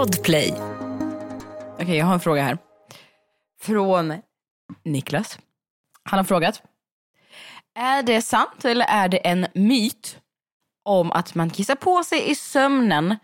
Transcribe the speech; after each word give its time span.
Podplay. 0.00 0.54
Okej, 1.80 1.96
jag 1.96 2.06
har 2.06 2.14
en 2.14 2.20
fråga 2.20 2.42
här. 2.42 2.58
Från 3.62 4.14
Niklas. 4.84 5.38
Han 6.02 6.18
har 6.18 6.24
frågat. 6.24 6.62
Är 7.78 8.02
det 8.02 8.22
sant 8.22 8.64
eller 8.64 8.86
är 8.88 9.08
det 9.08 9.16
en 9.16 9.46
myt 9.54 10.18
om 10.84 11.12
att 11.12 11.34
man 11.34 11.50
kissar 11.50 11.74
på 11.74 12.04
sig 12.04 12.30
i 12.30 12.34
sömnen 12.34 13.16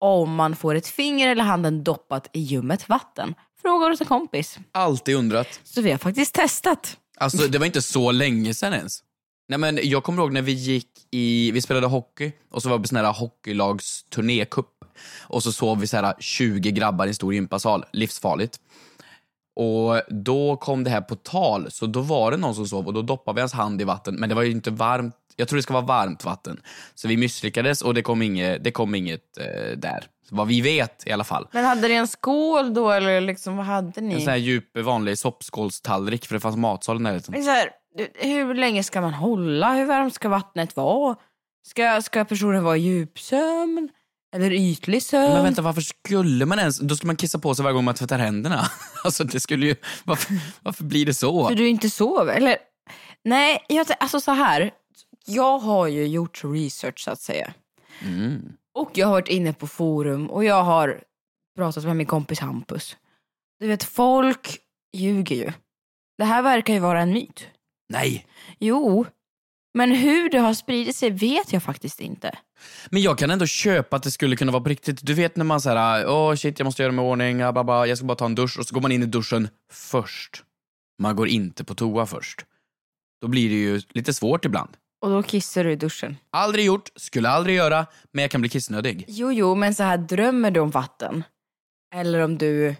om 0.00 0.34
man 0.34 0.56
får 0.56 0.74
ett 0.74 0.86
finger 0.86 1.28
eller 1.28 1.44
handen 1.44 1.84
doppat 1.84 2.30
i 2.32 2.40
ljummet 2.40 2.88
vatten? 2.88 3.34
Frågar 3.62 3.90
hos 3.90 4.00
en 4.00 4.06
kompis. 4.06 4.58
Alltid 4.72 5.16
undrat. 5.16 5.60
Så 5.64 5.82
vi 5.82 5.90
har 5.90 5.98
faktiskt 5.98 6.34
testat. 6.34 6.96
Alltså 7.16 7.48
det 7.48 7.58
var 7.58 7.66
inte 7.66 7.82
så 7.82 8.12
länge 8.12 8.54
sedan 8.54 8.74
ens. 8.74 9.02
Nej 9.48 9.58
men 9.58 9.78
jag 9.82 10.04
kommer 10.04 10.22
ihåg 10.22 10.32
när 10.32 10.42
vi 10.42 10.52
gick 10.52 10.90
i, 11.10 11.50
vi 11.50 11.60
spelade 11.60 11.86
hockey 11.86 12.32
och 12.50 12.62
så 12.62 12.68
var 12.68 12.78
vi 12.78 12.88
sån 12.88 12.96
här 12.96 13.12
hockeylags 13.12 14.04
turnécup. 14.04 14.66
Och 15.22 15.42
så 15.42 15.52
sov 15.52 15.80
vi 15.80 15.86
så 15.86 15.96
här 15.96 16.14
20 16.18 16.70
grabbar 16.70 17.06
i 17.06 17.08
en 17.08 17.14
stor 17.14 17.34
gympasal, 17.34 17.84
livsfarligt. 17.92 18.60
Och 19.56 20.00
då 20.08 20.56
kom 20.56 20.84
det 20.84 20.90
här 20.90 21.00
på 21.00 21.16
tal, 21.16 21.70
så 21.70 21.86
då 21.86 22.00
var 22.00 22.30
det 22.30 22.36
någon 22.36 22.54
som 22.54 22.66
sov 22.66 22.86
och 22.86 22.92
då 22.92 23.02
doppade 23.02 23.34
vi 23.34 23.40
hans 23.40 23.52
hand 23.52 23.80
i 23.80 23.84
vatten. 23.84 24.14
Men 24.14 24.28
det 24.28 24.34
var 24.34 24.42
ju 24.42 24.50
inte 24.50 24.70
varmt, 24.70 25.14
jag 25.36 25.48
tror 25.48 25.56
det 25.56 25.62
ska 25.62 25.74
vara 25.74 25.84
varmt 25.84 26.24
vatten. 26.24 26.60
Så 26.94 27.08
vi 27.08 27.16
misslyckades 27.16 27.82
och 27.82 27.94
det 27.94 28.02
kom 28.02 28.22
inget, 28.22 28.64
det 28.64 28.70
kom 28.70 28.94
inget 28.94 29.38
eh, 29.38 29.76
där. 29.76 30.04
Vad 30.30 30.46
vi 30.46 30.60
vet 30.60 31.06
i 31.06 31.12
alla 31.12 31.24
fall. 31.24 31.48
Men 31.52 31.64
hade 31.64 31.88
ni 31.88 31.94
en 31.94 32.08
skål 32.08 32.74
då 32.74 32.90
eller 32.90 33.20
liksom, 33.20 33.56
vad 33.56 33.66
hade 33.66 34.00
ni? 34.00 34.14
En 34.14 34.20
sån 34.20 34.30
här 34.30 34.36
djup 34.36 34.78
vanlig 34.78 35.18
soppskålstallrik 35.18 36.26
för 36.26 36.34
det 36.34 36.40
fanns 36.40 36.56
matsalen 36.56 37.02
där. 37.02 37.14
Liksom. 37.14 37.34
Så 37.34 37.50
här, 37.50 37.70
hur 38.14 38.54
länge 38.54 38.82
ska 38.82 39.00
man 39.00 39.14
hålla? 39.14 39.74
Hur 39.74 39.86
varmt 39.86 40.14
ska 40.14 40.28
vattnet 40.28 40.76
vara? 40.76 41.16
Ska, 41.66 42.02
ska 42.02 42.24
personen 42.24 42.64
vara 42.64 42.76
i 42.76 42.80
djupsömn? 42.80 43.88
Eller 44.36 44.52
ytlig 44.52 45.02
sömn? 45.02 45.32
Men 45.32 45.42
vänta, 45.42 45.62
varför 45.62 45.80
skulle 45.80 46.46
man 46.46 46.58
ens... 46.58 46.78
Då 46.78 46.96
skulle 46.96 47.08
man 47.08 47.16
kissa 47.16 47.38
på 47.38 47.54
sig 47.54 47.62
varje 47.62 47.74
gång 47.74 47.84
man 47.84 47.94
tvättar 47.94 48.18
händerna. 48.18 48.70
Alltså 49.04 49.24
det 49.24 49.40
skulle 49.40 49.66
ju... 49.66 49.76
Varför, 50.04 50.34
varför 50.62 50.84
blir 50.84 51.06
det 51.06 51.14
så? 51.14 51.48
För 51.48 51.54
du 51.54 51.68
inte 51.68 51.90
sover? 51.90 52.34
Eller? 52.34 52.56
Nej, 53.24 53.64
jag, 53.68 53.86
alltså 54.00 54.20
så 54.20 54.32
här. 54.32 54.70
Jag 55.26 55.58
har 55.58 55.86
ju 55.86 56.06
gjort 56.06 56.44
research 56.44 57.04
så 57.04 57.10
att 57.10 57.20
säga. 57.20 57.52
Mm. 58.02 58.52
Och 58.74 58.90
jag 58.94 59.06
har 59.06 59.12
varit 59.12 59.28
inne 59.28 59.52
på 59.52 59.66
forum 59.66 60.30
och 60.30 60.44
jag 60.44 60.64
har 60.64 61.00
pratat 61.56 61.84
med 61.84 61.96
min 61.96 62.06
kompis 62.06 62.40
Hampus. 62.40 62.96
Du 63.60 63.66
vet, 63.66 63.84
folk 63.84 64.58
ljuger 64.92 65.36
ju. 65.36 65.52
Det 66.18 66.24
här 66.24 66.42
verkar 66.42 66.74
ju 66.74 66.80
vara 66.80 67.00
en 67.00 67.12
myt. 67.12 67.46
Nej. 67.88 68.26
Jo, 68.58 69.06
men 69.76 69.90
hur 69.90 70.30
det 70.30 70.38
har 70.38 70.54
spridit 70.54 70.96
sig 70.96 71.10
vet 71.10 71.52
jag 71.52 71.62
faktiskt 71.62 72.00
inte. 72.00 72.38
Men 72.90 73.02
jag 73.02 73.18
kan 73.18 73.30
ändå 73.30 73.46
köpa 73.46 73.96
att 73.96 74.02
det 74.02 74.10
skulle 74.10 74.36
kunna 74.36 74.52
vara 74.52 74.62
på 74.62 74.68
riktigt. 74.68 75.06
Du 75.06 75.14
vet 75.14 75.36
när 75.36 75.44
man 75.44 75.60
säger 75.60 76.08
åh 76.08 76.34
shit 76.34 76.58
jag 76.58 76.64
måste 76.66 76.82
göra 76.82 76.92
mig 76.92 77.04
i 77.04 77.08
ordning, 77.08 77.36
bla, 77.36 77.64
bla, 77.64 77.86
jag 77.86 77.98
ska 77.98 78.06
bara 78.06 78.16
ta 78.16 78.24
en 78.24 78.34
dusch 78.34 78.58
och 78.58 78.66
så 78.66 78.74
går 78.74 78.80
man 78.80 78.92
in 78.92 79.02
i 79.02 79.06
duschen 79.06 79.48
först. 79.72 80.42
Man 81.02 81.16
går 81.16 81.28
inte 81.28 81.64
på 81.64 81.74
toa 81.74 82.06
först. 82.06 82.44
Då 83.20 83.28
blir 83.28 83.48
det 83.48 83.54
ju 83.54 83.80
lite 83.94 84.14
svårt 84.14 84.44
ibland. 84.44 84.70
Och 85.00 85.10
då 85.10 85.22
kissar 85.22 85.64
du 85.64 85.72
i 85.72 85.76
duschen. 85.76 86.16
Aldrig 86.30 86.64
gjort, 86.64 86.88
skulle 86.96 87.28
aldrig 87.28 87.56
göra, 87.56 87.86
men 88.12 88.22
jag 88.22 88.30
kan 88.30 88.40
bli 88.40 88.50
kissnödig. 88.50 89.04
Jo, 89.08 89.32
jo, 89.32 89.54
men 89.54 89.74
så 89.74 89.82
här 89.82 89.98
drömmer 89.98 90.50
du 90.50 90.60
om 90.60 90.70
vatten? 90.70 91.24
Eller 91.94 92.20
om 92.20 92.38
du... 92.38 92.74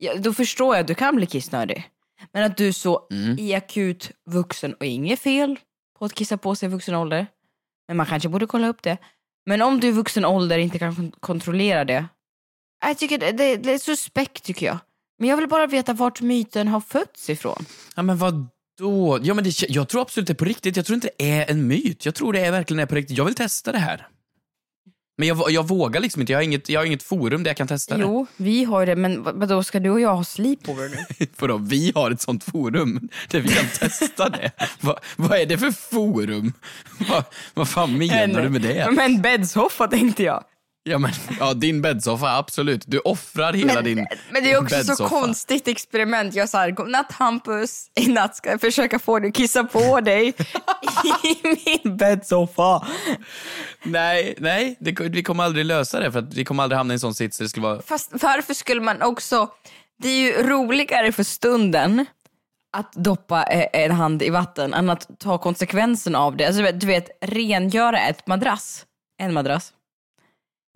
Ja, 0.00 0.14
då 0.18 0.32
förstår 0.32 0.74
jag 0.74 0.80
att 0.80 0.88
du 0.88 0.94
kan 0.94 1.16
bli 1.16 1.26
kissnödig. 1.26 1.90
Men 2.32 2.42
att 2.42 2.56
du 2.56 2.72
så 2.72 3.06
Mm. 3.10 3.38
i 3.38 3.54
akut 3.54 4.10
vuxen, 4.30 4.74
och 4.74 4.86
inget 4.86 5.20
fel 5.20 5.58
på 5.98 6.04
att 6.04 6.14
kissa 6.14 6.36
på 6.36 6.54
sig 6.54 6.66
i 6.66 6.70
vuxen 6.72 6.94
ålder. 6.94 7.26
Men 7.88 7.96
man 7.96 8.06
kanske 8.06 8.28
borde 8.28 8.46
kolla 8.46 8.68
upp 8.68 8.82
det. 8.82 8.98
Men 9.46 9.62
om 9.62 9.80
du 9.80 9.88
i 9.88 9.92
vuxen 9.92 10.24
ålder 10.24 10.58
inte 10.58 10.78
kan 10.78 11.12
kontrollera 11.20 11.84
det. 11.84 12.06
Jag 12.86 12.98
tycker 12.98 13.18
det, 13.18 13.32
det, 13.32 13.56
det 13.56 13.72
är 13.72 13.78
suspekt 13.78 14.44
tycker 14.44 14.66
jag. 14.66 14.78
Men 15.18 15.28
jag 15.28 15.36
vill 15.36 15.48
bara 15.48 15.66
veta 15.66 15.92
vart 15.92 16.20
myten 16.20 16.68
har 16.68 16.80
fötts 16.80 17.30
ifrån. 17.30 17.64
Ja 17.94 18.02
men 18.02 18.16
vad 18.16 18.48
då? 18.78 19.18
Ja, 19.22 19.34
men 19.34 19.44
det, 19.44 19.62
jag 19.68 19.88
tror 19.88 20.02
absolut 20.02 20.26
det 20.26 20.32
är 20.32 20.34
på 20.34 20.44
riktigt. 20.44 20.76
Jag 20.76 20.86
tror 20.86 20.94
inte 20.94 21.10
det 21.18 21.30
är 21.30 21.50
en 21.50 21.66
myt. 21.66 22.04
Jag 22.04 22.14
tror 22.14 22.32
det 22.32 22.40
är 22.40 22.50
verkligen 22.50 22.80
är 22.80 22.86
på 22.86 22.94
riktigt. 22.94 23.18
Jag 23.18 23.24
vill 23.24 23.34
testa 23.34 23.72
det 23.72 23.78
här. 23.78 24.08
Men 25.18 25.28
jag, 25.28 25.50
jag 25.50 25.68
vågar 25.68 26.00
liksom 26.00 26.20
inte. 26.20 26.32
Jag 26.32 26.38
har, 26.38 26.44
inget, 26.44 26.68
jag 26.68 26.80
har 26.80 26.84
inget 26.86 27.02
forum 27.02 27.42
där 27.42 27.50
jag 27.50 27.56
kan 27.56 27.66
testa 27.68 27.98
Jo, 27.98 28.26
vi 28.36 28.64
har 28.64 28.86
det, 28.86 28.96
men 28.96 29.22
vad- 29.22 29.34
vadå, 29.34 29.62
ska 29.62 29.80
du 29.80 29.90
och 29.90 30.00
jag 30.00 30.16
ha 30.16 30.24
sleepover 30.24 30.88
nu? 30.88 30.96
det. 31.18 31.28
Vadå, 31.40 31.56
vi 31.56 31.92
har 31.94 32.10
ett 32.10 32.20
sånt 32.20 32.44
forum 32.44 33.08
där 33.30 33.40
vi 33.40 33.48
kan 33.48 33.66
testa 33.78 34.28
det. 34.28 34.50
Va, 34.80 34.98
vad 35.16 35.38
är 35.40 35.46
det 35.46 35.58
för 35.58 35.70
forum? 35.70 36.52
Va, 37.10 37.24
vad 37.54 37.68
fan 37.68 37.98
menar 37.98 38.42
du 38.42 38.48
med 38.48 38.62
det? 38.62 38.88
Men 38.92 39.22
bäddsoffa 39.22 39.88
tänkte 39.88 40.22
jag. 40.22 40.44
Ja, 40.88 40.98
men, 40.98 41.10
ja, 41.40 41.54
din 41.54 41.82
bäddsoffa, 41.82 42.36
absolut. 42.36 42.84
Du 42.86 42.98
offrar 42.98 43.52
hela 43.52 43.74
Men, 43.74 43.84
din 43.84 44.06
men 44.30 44.42
det 44.44 44.52
är 44.52 44.58
också 44.62 44.74
så 44.76 44.86
bäddsoffa. 44.86 45.08
konstigt 45.08 45.68
experiment. 45.68 46.34
Jag 46.34 46.48
sa 46.48 46.68
godnatt 46.70 47.12
Hampus, 47.12 47.90
i 47.94 48.06
natt 48.08 48.36
ska 48.36 48.50
jag 48.50 48.60
försöka 48.60 48.98
få 48.98 49.18
dig 49.18 49.28
att 49.28 49.34
kissa 49.34 49.64
på 49.64 50.00
dig 50.00 50.34
i 51.24 51.36
min 51.84 51.96
bäddsoffa. 51.96 52.86
Nej, 53.82 54.34
nej, 54.38 54.76
det, 54.80 55.00
vi 55.00 55.22
kommer 55.22 55.44
aldrig 55.44 55.64
lösa 55.64 56.00
det 56.00 56.12
för 56.12 56.18
att 56.18 56.34
vi 56.34 56.44
kommer 56.44 56.62
aldrig 56.62 56.76
hamna 56.76 56.94
i 56.94 56.96
en 56.96 57.00
sån 57.00 57.14
sits 57.14 57.38
det 57.38 57.48
skulle 57.48 57.66
vara... 57.66 57.82
Fast 57.82 58.10
varför 58.22 58.54
skulle 58.54 58.80
man 58.80 59.02
också... 59.02 59.48
Det 59.98 60.08
är 60.08 60.16
ju 60.20 60.32
roligare 60.48 61.12
för 61.12 61.22
stunden 61.22 62.06
att 62.76 62.92
doppa 62.92 63.42
eh, 63.42 63.66
en 63.84 63.90
hand 63.90 64.22
i 64.22 64.30
vatten 64.30 64.74
än 64.74 64.90
att 64.90 65.08
ta 65.18 65.38
konsekvensen 65.38 66.14
av 66.14 66.36
det. 66.36 66.44
Alltså, 66.46 66.62
du 66.62 66.64
vet- 66.66 66.80
du 66.80 66.86
vet, 66.86 67.08
rengöra 67.20 67.98
ett 68.00 68.26
madrass, 68.26 68.84
en 69.22 69.32
madrass. 69.34 69.72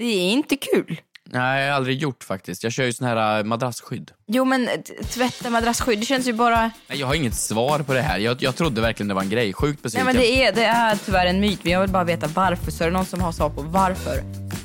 Det 0.00 0.04
är 0.06 0.30
inte 0.32 0.56
kul. 0.56 1.00
Nej, 1.32 1.62
jag 1.62 1.70
har 1.70 1.76
aldrig 1.76 1.98
gjort 1.98 2.24
faktiskt. 2.24 2.64
Jag 2.64 2.72
kör 2.72 2.84
ju 2.84 2.92
sån 2.92 3.06
här 3.06 3.38
äh, 3.38 3.44
madrassskydd. 3.44 4.10
Jo 4.26 4.44
men 4.44 4.66
t- 4.66 5.04
tvätta 5.04 5.50
madrassskydd, 5.50 5.98
det 6.00 6.06
känns 6.06 6.26
ju 6.28 6.32
bara... 6.32 6.70
Nej, 6.86 6.98
jag 7.00 7.06
har 7.06 7.14
inget 7.14 7.34
svar 7.34 7.78
på 7.78 7.92
det 7.94 8.00
här. 8.02 8.18
Jag, 8.18 8.42
jag 8.42 8.56
trodde 8.56 8.80
verkligen 8.80 9.08
det 9.08 9.14
var 9.14 9.22
en 9.22 9.30
grej. 9.30 9.52
Sjukt 9.52 9.78
Nej 9.78 9.82
besviken. 9.82 10.06
men 10.06 10.16
det 10.16 10.44
är, 10.44 10.52
det 10.52 10.64
är 10.64 10.96
tyvärr 11.04 11.26
en 11.26 11.40
myt, 11.40 11.64
men 11.64 11.72
jag 11.72 11.80
vill 11.80 11.90
bara 11.90 12.04
veta 12.04 12.26
varför. 12.34 12.70
Så 12.70 12.84
är 12.84 12.88
det 12.88 12.92
någon 12.92 13.06
som 13.06 13.20
har 13.20 13.32
svar 13.32 13.50
på 13.50 13.62
varför? 13.62 14.22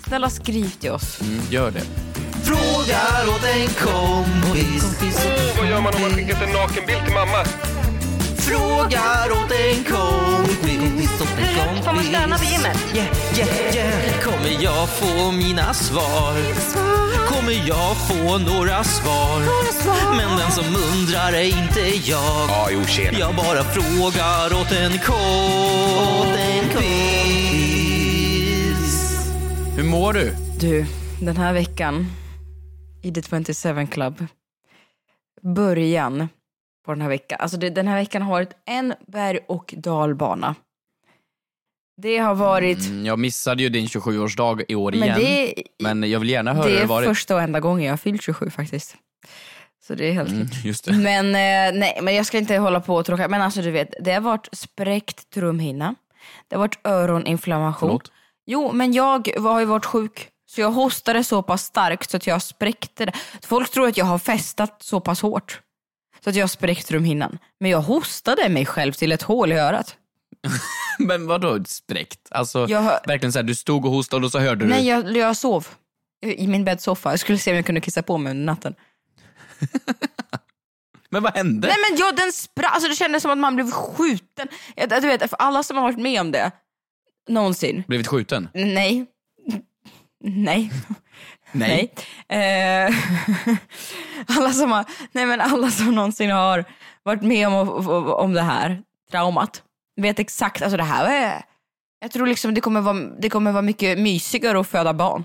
Snälla 0.08 0.30
skriv 0.30 0.70
till 0.70 0.92
oss. 0.92 1.22
Mm, 1.22 1.40
gör 1.50 1.72
det. 1.72 1.82
Frågar 2.44 3.36
åt 3.36 3.44
en 3.44 3.68
kompis. 3.68 4.98
Vad 5.58 5.70
gör 5.70 5.82
man 5.82 5.96
om 5.96 6.02
man 6.02 6.12
skickat 6.12 6.42
en 6.42 6.50
nakenbild 6.54 7.06
till 7.06 7.14
mamma? 7.14 7.46
Frågar 8.48 9.32
åt 9.32 9.52
en 9.52 9.84
kompis. 9.84 11.22
Åt 11.22 11.40
en 11.40 11.56
kompis. 11.58 11.86
Får 11.86 11.94
man 11.94 12.04
stöna 12.04 12.38
på 12.38 12.44
gymmet? 12.44 12.78
Yeah, 12.96 13.08
yeah, 13.38 13.76
yeah. 13.76 14.20
Kommer 14.24 14.64
jag 14.64 14.90
få 14.90 15.32
mina 15.32 15.74
svar? 15.74 16.34
Kommer 17.28 17.68
jag 17.68 17.98
få 18.08 18.38
några 18.38 18.84
svar? 18.84 19.40
Men 20.18 20.38
den 20.38 20.52
som 20.52 20.66
undrar 20.66 21.34
är 21.34 21.44
inte 21.44 22.10
jag. 22.10 22.50
Ja, 22.50 22.68
jo 22.72 22.84
tjena. 22.86 23.20
Jag 23.20 23.36
bara 23.36 23.64
frågar 23.64 24.62
åt 24.62 24.72
en 24.72 24.92
kompis. 24.92 25.26
Hur 29.78 29.84
mår 29.84 30.14
du? 30.14 30.36
Du, 30.60 30.86
den 31.22 31.38
här 31.38 31.54
veckan 31.54 32.06
i 33.04 33.12
The 33.14 33.22
27 33.22 33.88
Club, 33.88 34.26
början 35.56 36.28
på 36.86 36.92
den 36.92 37.02
här 37.02 37.10
veckan, 37.10 37.38
alltså 37.42 37.58
det, 37.58 37.70
den 37.70 37.88
här 37.88 37.96
veckan 37.96 38.22
har 38.22 38.32
varit 38.32 38.52
en 38.66 38.94
berg 39.08 39.40
och 39.48 39.74
dalbana. 39.78 40.56
Det 42.02 42.18
har 42.18 42.36
varit, 42.36 42.86
Mm, 42.88 43.06
jag 43.06 43.20
missade 43.20 43.64
ju 43.64 43.70
din 43.70 43.86
27-årsdag 43.88 44.64
i 44.68 44.76
år 44.76 44.92
men 44.92 45.04
igen. 45.04 45.20
det, 45.20 45.54
Men 45.80 46.10
jag 46.10 46.20
vill 46.20 46.30
gärna 46.30 46.54
höra 46.54 46.64
det 46.66 46.70
hur 46.72 46.78
det 46.78 46.84
är 46.84 46.88
varit. 46.88 47.08
första 47.08 47.36
och 47.36 47.42
enda 47.42 47.60
gången 47.60 47.86
jag 47.86 47.92
har 47.92 47.98
fyllt 47.98 48.22
27 48.22 48.50
faktiskt. 48.50 48.96
Så 49.88 49.96
det 49.96 50.10
är 50.10 50.14
helt 50.14 50.30
Mm, 50.30 50.48
just 50.64 50.86
det. 50.86 50.94
Men 50.94 51.26
eh, 51.26 51.80
nej, 51.80 52.00
men 52.02 52.16
jag 52.16 52.26
ska 52.26 52.38
inte 52.38 52.58
hålla 52.58 52.80
på 52.82 52.96
och 52.96 53.06
tråka. 53.06 53.28
Men 53.28 53.42
alltså 53.42 53.62
du 53.62 53.72
vet, 53.72 53.94
det 54.02 54.14
har 54.14 54.22
varit 54.22 54.50
spräckt 54.52 55.30
trumhinna. 55.30 55.96
Det 56.48 56.56
har 56.56 56.60
varit 56.60 56.80
öroninflammation. 56.84 57.90
Förlåt? 57.90 58.12
Jo, 58.46 58.72
men 58.72 58.94
jag 58.94 59.30
har 59.40 59.60
ju 59.60 59.66
varit 59.66 59.86
sjuk. 59.86 60.30
Så 60.50 60.62
jag 60.62 60.72
hostade 60.72 61.24
så 61.24 61.42
pass 61.44 61.64
starkt 61.64 62.10
så 62.12 62.18
att 62.18 62.28
jag 62.28 62.42
spräckte 62.42 63.06
det. 63.06 63.12
Folk 63.44 63.72
tror 63.72 63.88
att 63.88 63.98
jag 63.98 64.06
har 64.06 64.18
festat 64.20 64.84
så 64.84 65.00
pass 65.00 65.22
hårt. 65.22 65.62
Så 66.26 66.30
att 66.30 66.36
jag 66.36 66.44
har 66.44 66.48
spräckt 66.48 66.88
trumhinnan. 66.88 67.38
Men 67.60 67.72
jag 67.72 67.82
hostade 67.82 68.50
mig 68.50 68.66
själv 68.66 68.94
till 68.94 69.12
ett 69.12 69.22
hål 69.22 69.52
i 69.52 69.56
örat. 69.56 69.96
Men 71.00 71.28
vadå 71.28 71.64
spräckt? 71.66 72.20
Alltså, 72.32 72.66
hör- 72.68 73.08
verkligen 73.08 73.34
så 73.34 73.40
här, 73.40 73.44
du 73.44 73.56
stod 73.56 73.86
och 73.86 73.92
hostade 73.92 74.26
och 74.26 74.32
så 74.32 74.40
hörde 74.40 74.66
du... 74.66 74.70
Nej, 74.70 74.88
jag, 74.88 75.18
jag 75.18 75.38
sov. 75.38 75.68
I 76.26 76.48
min 76.48 76.66
bäddsoffa. 76.66 77.10
Jag 77.10 77.20
skulle 77.20 77.38
se 77.38 77.52
om 77.52 77.56
jag 77.56 77.66
kunde 77.66 77.82
kissa 77.82 78.02
på 78.04 78.18
mig 78.18 78.32
under 78.32 78.46
natten. 78.46 78.76
Men 81.10 81.24
vad 81.24 81.34
hände? 81.38 81.68
Nej 81.68 81.78
men 81.90 81.98
jag, 82.00 82.16
den 82.16 82.30
spra- 82.32 82.66
alltså 82.66 82.90
det 82.90 82.96
kändes 82.96 83.22
som 83.22 83.32
att 83.32 83.38
man 83.38 83.56
blev 83.56 83.72
skjuten. 83.72 84.48
Jag, 84.76 84.90
du 84.90 85.00
vet, 85.08 85.30
för 85.30 85.38
alla 85.38 85.64
som 85.64 85.78
har 85.78 85.84
varit 85.84 86.00
med 86.00 86.22
om 86.22 86.32
det, 86.32 86.52
någonsin. 87.30 87.84
Blivit 87.88 88.08
skjuten? 88.08 88.50
Nej. 88.54 89.06
Nej. 90.24 90.72
Nej. 91.56 91.94
Nej. 92.30 92.86
Eh, 92.88 92.96
alla, 94.38 94.52
som 94.52 94.72
har, 94.72 94.86
nej 95.12 95.26
men 95.26 95.42
alla 95.42 95.70
som 95.72 95.96
någonsin 95.96 96.32
har 96.32 96.66
varit 97.04 97.22
med 97.22 97.48
om, 97.48 97.70
om 98.08 98.34
det 98.34 98.42
här 98.42 98.82
traumat 99.12 99.62
vet 100.02 100.20
exakt, 100.20 100.62
alltså 100.62 100.78
det 100.78 100.84
här 100.84 101.06
är, 101.26 101.44
jag 102.00 102.12
tror 102.12 102.28
liksom 102.28 102.54
det 102.54 102.62
kommer 102.62 102.82
vara, 102.82 102.98
det 103.20 103.30
kommer 103.30 103.52
vara 103.52 103.62
mycket 103.62 104.00
mysigare 104.00 104.60
att 104.60 104.68
föda 104.68 104.94
barn. 104.94 105.24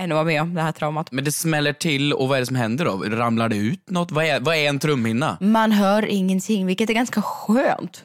än 0.00 0.12
att 0.12 0.16
vara 0.16 0.24
med 0.24 0.42
om 0.42 0.54
det 0.54 0.62
här 0.62 0.72
traumat. 0.72 1.12
Men 1.12 1.24
det 1.24 1.32
smäller 1.32 1.72
till 1.72 2.12
och 2.12 2.28
vad 2.28 2.36
är 2.36 2.40
det 2.40 2.46
som 2.46 2.56
händer 2.56 2.84
då? 2.84 2.96
Ramlar 2.96 3.48
det 3.48 3.56
ut 3.56 3.90
något? 3.90 4.10
Vad 4.10 4.24
är, 4.24 4.40
vad 4.40 4.56
är 4.56 4.68
en 4.68 4.78
trumhinna? 4.78 5.38
Man 5.40 5.72
hör 5.72 6.06
ingenting, 6.06 6.66
vilket 6.66 6.90
är 6.90 6.94
ganska 6.94 7.22
skönt. 7.22 8.04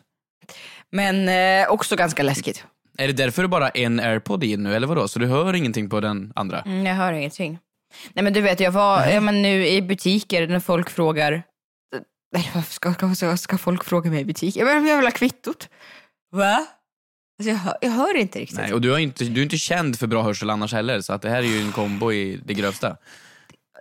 Men 0.92 1.30
eh, 1.30 1.70
också 1.72 1.96
ganska 1.96 2.24
läskigt. 2.24 2.64
Är 2.98 3.08
det 3.08 3.14
därför 3.14 3.42
det 3.42 3.48
bara 3.48 3.70
är 3.70 3.86
en 3.86 4.00
airpod 4.00 4.44
i 4.44 4.58
nu 4.58 4.76
eller 4.76 4.88
vadå? 4.88 5.08
Så 5.08 5.20
du 5.20 5.28
hör 5.28 5.54
ingenting 5.56 5.90
på 5.90 6.00
den 6.02 6.34
andra? 6.36 6.62
Mm, 6.62 6.86
jag 6.86 6.96
hör 6.96 7.14
ingenting. 7.14 7.60
Nej 8.14 8.24
men 8.24 8.34
du 8.34 8.42
vet, 8.42 8.60
jag 8.60 8.72
var 8.72 9.08
ja, 9.08 9.22
men 9.22 9.42
nu 9.42 9.68
i 9.68 9.82
butiker 9.82 10.48
när 10.48 10.60
folk 10.60 10.90
frågar... 10.90 11.44
Nej, 12.34 12.52
varför 12.56 12.74
ska, 12.74 13.38
ska, 13.38 13.58
folk 13.58 13.84
fråga 13.84 14.12
mig 14.12 14.22
i 14.22 14.26
butik? 14.26 14.56
Jag 14.56 14.66
vill, 14.66 14.90
jag 14.90 14.98
vill 14.98 15.06
ha 15.06 15.12
kvittot. 15.12 15.70
Va? 16.32 16.68
Alltså 17.40 17.50
jag, 17.50 17.56
hör, 17.56 17.78
jag 17.82 17.92
hör 17.92 18.18
inte 18.18 18.40
riktigt. 18.40 18.58
Nej, 18.58 18.74
och 18.74 18.82
du, 18.82 18.92
har 18.92 19.00
inte, 19.00 19.24
du 19.24 19.40
är 19.40 19.44
inte 19.44 19.58
känd 19.58 20.00
för 20.00 20.08
bra 20.08 20.24
hörsel 20.24 20.50
annars 20.50 20.74
heller, 20.74 21.02
så 21.02 21.14
att 21.14 21.22
det 21.22 21.30
här 21.30 21.38
är 21.38 21.48
ju 21.48 21.62
en 21.62 21.72
kombo 21.72 22.12
i 22.12 22.40
det 22.46 22.54
grövsta. 22.54 22.98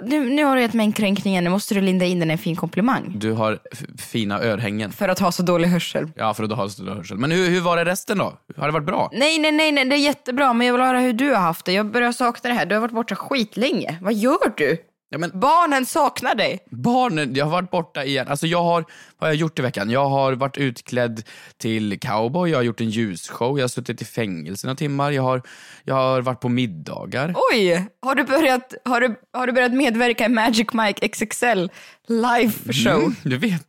Nu, 0.03 0.31
nu 0.31 0.45
har 0.45 0.57
du 0.57 0.63
gett 0.63 0.75
mig 0.75 0.87
en 0.87 0.93
kränkning 0.93 1.33
igen, 1.35 1.45
nu 1.45 1.51
måste 1.51 1.75
du 1.75 1.81
linda 1.81 2.05
in 2.05 2.21
den 2.21 2.31
i 2.31 2.33
en 2.33 2.39
fin 2.39 2.57
komplimang. 2.57 3.13
Du 3.17 3.33
har 3.33 3.59
f- 3.73 3.79
fina 3.99 4.41
örhängen. 4.41 4.93
För 4.93 5.09
att 5.09 5.19
ha 5.19 5.33
så 5.33 5.43
dålig 5.43 5.69
hörsel. 5.69 6.11
Ja, 6.17 6.35
för 6.35 6.43
att 6.43 6.49
du 6.51 6.55
har 6.57 6.69
så 6.69 6.83
dålig 6.83 6.97
hörsel. 6.97 7.19
Men 7.19 7.31
hur, 7.31 7.49
hur 7.51 7.61
var 7.61 7.77
det 7.77 7.85
resten 7.85 8.19
då? 8.19 8.39
Har 8.57 8.67
det 8.67 8.73
varit 8.73 8.87
bra? 8.87 9.11
Nej, 9.13 9.39
nej, 9.39 9.53
nej, 9.53 9.73
nej, 9.73 9.85
det 9.85 9.97
är 9.97 9.99
jättebra, 9.99 10.53
men 10.53 10.67
jag 10.67 10.75
vill 10.75 10.83
höra 10.83 10.99
hur 10.99 11.13
du 11.13 11.29
har 11.31 11.41
haft 11.41 11.65
det. 11.65 11.73
Jag 11.73 11.87
börjar 11.91 12.13
sakna 12.13 12.51
det 12.51 12.57
här. 12.57 12.67
Du 12.67 12.75
har 12.75 12.83
varit 12.83 12.93
borta 12.93 13.15
skitlänge. 13.15 13.99
Vad 14.03 14.15
gör 14.15 14.53
du? 14.57 14.77
Ja, 15.09 15.19
men 15.19 15.41
Barnen 15.41 15.87
saknar 15.87 16.35
dig. 16.35 16.59
barnen, 16.71 17.35
jag 17.35 17.45
har 17.45 17.53
varit 17.53 17.71
borta 17.71 18.05
igen. 18.05 18.29
Alltså 18.29 18.47
jag 18.47 18.63
har, 18.63 18.81
vad 18.81 18.87
har 19.19 19.29
jag 19.29 19.35
gjort 19.35 19.59
i 19.59 19.63
veckan? 19.63 19.91
Jag 19.91 20.09
har 20.09 20.33
varit 20.33 20.59
utklädd 20.59 21.23
till 21.59 22.01
cowboy, 22.01 22.51
jag 22.51 22.59
har 22.59 22.63
gjort 22.63 22.81
en 22.81 22.91
ljusshow, 22.91 23.59
jag 23.59 23.63
har 23.63 23.69
suttit 23.69 24.03
i 24.03 24.05
fängelse 24.05 24.67
några 24.67 24.77
timmar, 24.77 25.11
jag 25.11 25.23
har, 25.23 25.43
jag 25.85 25.95
har 25.95 26.21
varit 26.23 26.41
på 26.41 26.49
middagar. 26.49 27.35
Oj, 27.53 27.87
har 28.03 28.15
du 28.15 28.25
börjat, 28.25 28.75
har 28.85 29.01
du, 29.01 29.17
har 29.33 29.47
du 29.47 29.53
börjat 29.53 29.73
medverka 29.73 30.27
i 30.27 30.29
Magic 30.29 30.67
Mike 30.73 31.09
XXL 31.09 31.69
live 32.09 32.73
show? 32.73 33.01
Mm, 33.03 33.15
det 33.23 33.37
vet, 33.37 33.67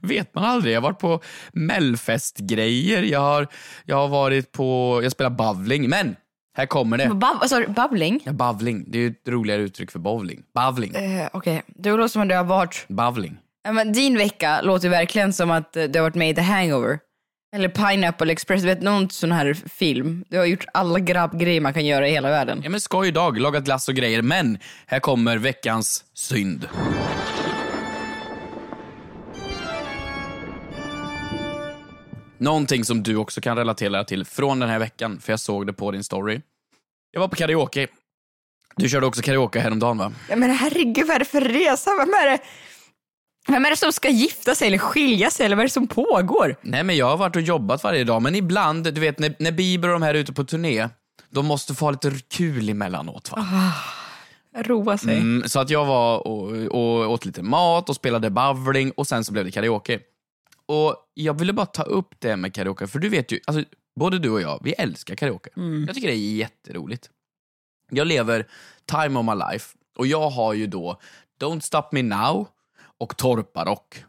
vet, 0.00 0.34
man 0.34 0.44
aldrig. 0.44 0.74
Jag 0.74 0.80
har 0.80 0.88
varit 0.88 0.98
på 1.00 1.20
Melfest-grejer, 1.52 3.02
jag 3.02 3.20
har, 3.20 3.48
jag 3.84 3.96
har 3.96 4.08
varit 4.08 4.52
på, 4.52 5.00
jag 5.02 5.12
spelar 5.12 5.30
bowling, 5.30 5.88
men 5.88 6.16
här 6.56 6.66
kommer 6.66 6.98
det. 6.98 7.08
Bab, 7.08 7.36
alltså, 7.40 7.64
babbling? 7.68 8.20
Ja, 8.24 8.32
bowling, 8.32 8.84
det 8.88 8.98
är 8.98 9.02
ju 9.02 9.08
ett 9.08 9.28
roligare 9.28 9.62
uttryck 9.62 9.90
för 9.90 9.98
bowling. 9.98 10.42
Bowling, 10.54 10.94
Eh, 10.94 11.28
Okej, 11.32 11.62
det 11.66 11.90
låter 11.90 12.08
som 12.08 12.22
att 12.22 12.28
du 12.28 12.34
har 12.34 12.44
varit... 12.44 12.84
bowling. 12.88 13.36
Ja, 13.64 13.72
men 13.72 13.92
din 13.92 14.18
vecka 14.18 14.60
låter 14.62 14.88
verkligen 14.88 15.32
som 15.32 15.50
att 15.50 15.76
eh, 15.76 15.84
du 15.84 15.98
har 15.98 16.02
varit 16.04 16.14
med 16.14 16.30
i 16.30 16.34
The 16.34 16.40
Hangover. 16.42 16.98
Eller 17.56 17.68
Pineapple 17.68 18.32
Express, 18.32 18.60
du 18.62 18.66
vet 18.68 18.82
någon 18.82 19.10
sån 19.10 19.32
här 19.32 19.54
film. 19.54 20.24
Du 20.28 20.38
har 20.38 20.44
gjort 20.44 20.64
alla 20.74 20.98
grabbgrejer 20.98 21.60
man 21.60 21.74
kan 21.74 21.86
göra 21.86 22.08
i 22.08 22.10
hela 22.10 22.30
världen. 22.30 22.60
Ja 22.64 22.70
men 22.70 22.80
skoj 22.80 23.08
idag, 23.08 23.38
lagat 23.38 23.64
glass 23.64 23.88
och 23.88 23.94
grejer, 23.94 24.22
men 24.22 24.58
här 24.86 25.00
kommer 25.00 25.38
veckans 25.38 26.04
synd. 26.14 26.68
Någonting 32.44 32.84
som 32.84 33.02
du 33.02 33.16
också 33.16 33.40
kan 33.40 33.56
relatera 33.56 34.04
till 34.04 34.24
från 34.24 34.60
den 34.60 34.68
här 34.68 34.78
veckan, 34.78 35.20
för 35.20 35.32
jag 35.32 35.40
såg 35.40 35.66
det 35.66 35.72
på 35.72 35.90
din 35.90 36.04
story. 36.04 36.40
Jag 37.10 37.20
var 37.20 37.28
på 37.28 37.36
karaoke. 37.36 37.86
Du 38.76 38.88
körde 38.88 39.06
också 39.06 39.22
karaoke 39.22 39.60
häromdagen 39.60 39.98
va? 39.98 40.12
Ja, 40.28 40.36
men 40.36 40.50
herregud, 40.50 41.06
vad 41.06 41.14
är 41.14 41.18
det 41.18 41.24
för 41.24 41.40
resa? 41.40 41.90
Vem 41.98 42.08
är 42.08 42.30
det, 42.30 42.38
vem 43.48 43.64
är 43.64 43.70
det 43.70 43.76
som 43.76 43.92
ska 43.92 44.08
gifta 44.08 44.54
sig 44.54 44.66
eller 44.68 44.78
skilja 44.78 45.30
sig 45.30 45.46
eller 45.46 45.56
vad 45.56 45.62
är 45.62 45.68
det 45.68 45.72
som 45.72 45.86
pågår? 45.86 46.56
Nej 46.62 46.82
men 46.84 46.96
jag 46.96 47.06
har 47.06 47.16
varit 47.16 47.36
och 47.36 47.42
jobbat 47.42 47.84
varje 47.84 48.04
dag, 48.04 48.22
men 48.22 48.34
ibland, 48.34 48.94
du 48.94 49.00
vet 49.00 49.18
när, 49.18 49.34
när 49.38 49.52
Bieber 49.52 49.88
och 49.88 49.92
de 49.92 50.02
här 50.02 50.14
är 50.14 50.18
ute 50.18 50.32
på 50.32 50.44
turné, 50.44 50.88
de 51.30 51.46
måste 51.46 51.74
få 51.74 51.84
ha 51.84 51.90
lite 51.90 52.12
kul 52.28 52.68
emellanåt 52.68 53.32
va? 53.32 53.46
Roa 54.56 54.98
sig. 54.98 55.16
Mm, 55.16 55.48
så 55.48 55.60
att 55.60 55.70
jag 55.70 55.84
var 55.84 56.26
och, 56.26 56.50
och 56.50 57.12
åt 57.12 57.24
lite 57.24 57.42
mat 57.42 57.88
och 57.88 57.96
spelade 57.96 58.30
bowling 58.30 58.90
och 58.90 59.06
sen 59.06 59.24
så 59.24 59.32
blev 59.32 59.44
det 59.44 59.50
karaoke. 59.50 60.00
Och 60.68 60.96
jag 61.14 61.38
ville 61.38 61.52
bara 61.52 61.66
ta 61.66 61.82
upp 61.82 62.14
det 62.18 62.36
med 62.36 62.54
karaoke, 62.54 62.86
för 62.86 62.98
du 62.98 63.08
vet 63.08 63.32
ju, 63.32 63.40
alltså, 63.46 63.64
både 64.00 64.18
du 64.18 64.30
och 64.30 64.40
jag, 64.40 64.60
vi 64.64 64.72
älskar 64.72 65.14
karaoke. 65.14 65.50
Jag 65.86 65.94
tycker 65.94 66.08
det 66.08 66.14
är 66.14 66.34
jätteroligt. 66.36 67.10
Jag 67.90 68.06
lever 68.06 68.46
time 68.86 69.18
of 69.18 69.26
my 69.26 69.34
life 69.52 69.76
och 69.98 70.06
jag 70.06 70.30
har 70.30 70.52
ju 70.52 70.66
då 70.66 71.00
Don't 71.40 71.60
Stop 71.60 71.82
Me 71.92 72.02
Now 72.02 72.48
och 72.98 73.16
Torparock. 73.16 74.04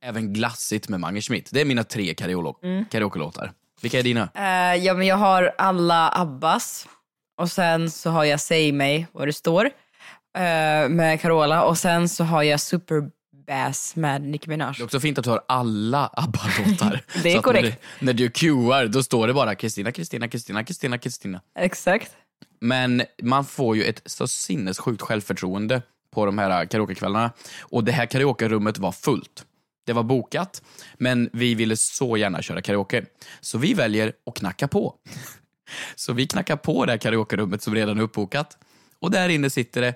Även 0.00 0.32
Glassigt 0.32 0.88
med 0.88 1.00
Mange 1.00 1.20
Schmidt. 1.20 1.48
Det 1.52 1.60
är 1.60 1.64
mina 1.64 1.84
tre 1.84 2.12
karaoke- 2.14 2.84
karaoke-låtar. 2.90 3.52
Vilka 3.82 3.98
är 3.98 4.02
dina? 4.02 4.28
Eh, 4.34 4.84
ja, 4.84 4.94
men 4.94 5.06
jag 5.06 5.16
har 5.16 5.54
alla 5.58 6.10
Abbas 6.14 6.88
och 7.36 7.50
sen 7.50 7.90
så 7.90 8.10
har 8.10 8.24
jag 8.24 8.40
Säg 8.40 8.72
mig, 8.72 9.06
vad 9.12 9.28
det 9.28 9.32
står, 9.32 9.64
eh, 10.36 10.88
med 10.88 11.20
Carola 11.20 11.64
och 11.64 11.78
sen 11.78 12.08
så 12.08 12.24
har 12.24 12.42
jag 12.42 12.60
Super 12.60 13.10
Bass 13.48 13.96
med 13.96 14.22
Nicki 14.22 14.50
Minaj. 14.50 14.74
Det 14.76 14.82
är 14.82 14.84
också 14.84 15.00
fint 15.00 15.18
att 15.18 15.24
du 15.24 15.30
har 15.30 15.42
alla 15.48 16.10
ABBA-låtar. 16.12 17.00
Det 17.22 17.32
är 17.32 17.42
korrekt. 17.42 17.64
När 17.64 17.72
du, 18.00 18.06
när 18.06 18.12
du 18.12 18.30
cuear, 18.30 18.86
då 18.86 19.02
står 19.02 19.26
det 19.26 19.34
bara 19.34 19.54
Kristina, 19.54 19.92
Kristina, 19.92 20.28
Kristina, 20.28 20.64
Kristina, 20.64 20.98
Kristina. 20.98 21.40
Exakt. 21.58 22.12
Men 22.60 23.02
man 23.22 23.44
får 23.44 23.76
ju 23.76 23.84
ett 23.84 24.02
så 24.06 24.28
sinnessjukt 24.28 25.02
självförtroende 25.02 25.82
på 26.14 26.26
de 26.26 26.38
här 26.38 26.66
karaokekvällarna. 26.66 27.30
Och 27.60 27.84
det 27.84 27.92
här 27.92 28.06
karaokerummet 28.06 28.78
var 28.78 28.92
fullt. 28.92 29.44
Det 29.86 29.92
var 29.92 30.02
bokat, 30.02 30.62
men 30.98 31.30
vi 31.32 31.54
ville 31.54 31.76
så 31.76 32.16
gärna 32.16 32.42
köra 32.42 32.62
karaoke. 32.62 33.04
Så 33.40 33.58
vi 33.58 33.74
väljer 33.74 34.12
att 34.26 34.34
knacka 34.34 34.68
på. 34.68 34.94
Så 35.94 36.12
vi 36.12 36.26
knackar 36.26 36.56
på 36.56 36.84
det 36.84 36.92
här 36.92 36.98
karaokerummet 36.98 37.62
som 37.62 37.74
redan 37.74 37.98
är 37.98 38.02
uppbokat. 38.02 38.58
Och 38.98 39.10
där 39.10 39.28
inne 39.28 39.50
sitter 39.50 39.80
det 39.80 39.94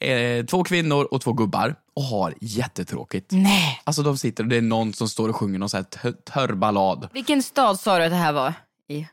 eh, 0.00 0.44
två 0.46 0.64
kvinnor 0.64 1.04
och 1.04 1.20
två 1.20 1.32
gubbar 1.32 1.74
och 1.94 2.02
har 2.02 2.34
jättetråkigt. 2.40 3.30
Nej. 3.30 3.80
Alltså 3.84 4.02
de 4.02 4.18
sitter 4.18 4.44
och 4.44 4.48
det 4.48 4.56
är 4.56 4.62
någon 4.62 4.92
som 4.92 5.08
står 5.08 5.28
och 5.28 5.36
sjunger 5.36 5.58
någon 5.58 5.68
sån 5.70 5.78
här 5.78 5.84
tö- 5.84 6.12
törr 6.32 6.54
ballad. 6.54 7.08
Vilken 7.12 7.42
stad 7.42 7.80
sa 7.80 7.98
du 7.98 8.04
att 8.04 8.10
det 8.10 8.16
här 8.16 8.32
var 8.32 8.54
i? 8.88 9.06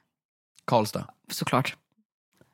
Karlstad. 0.66 1.06
Såklart. 1.32 1.76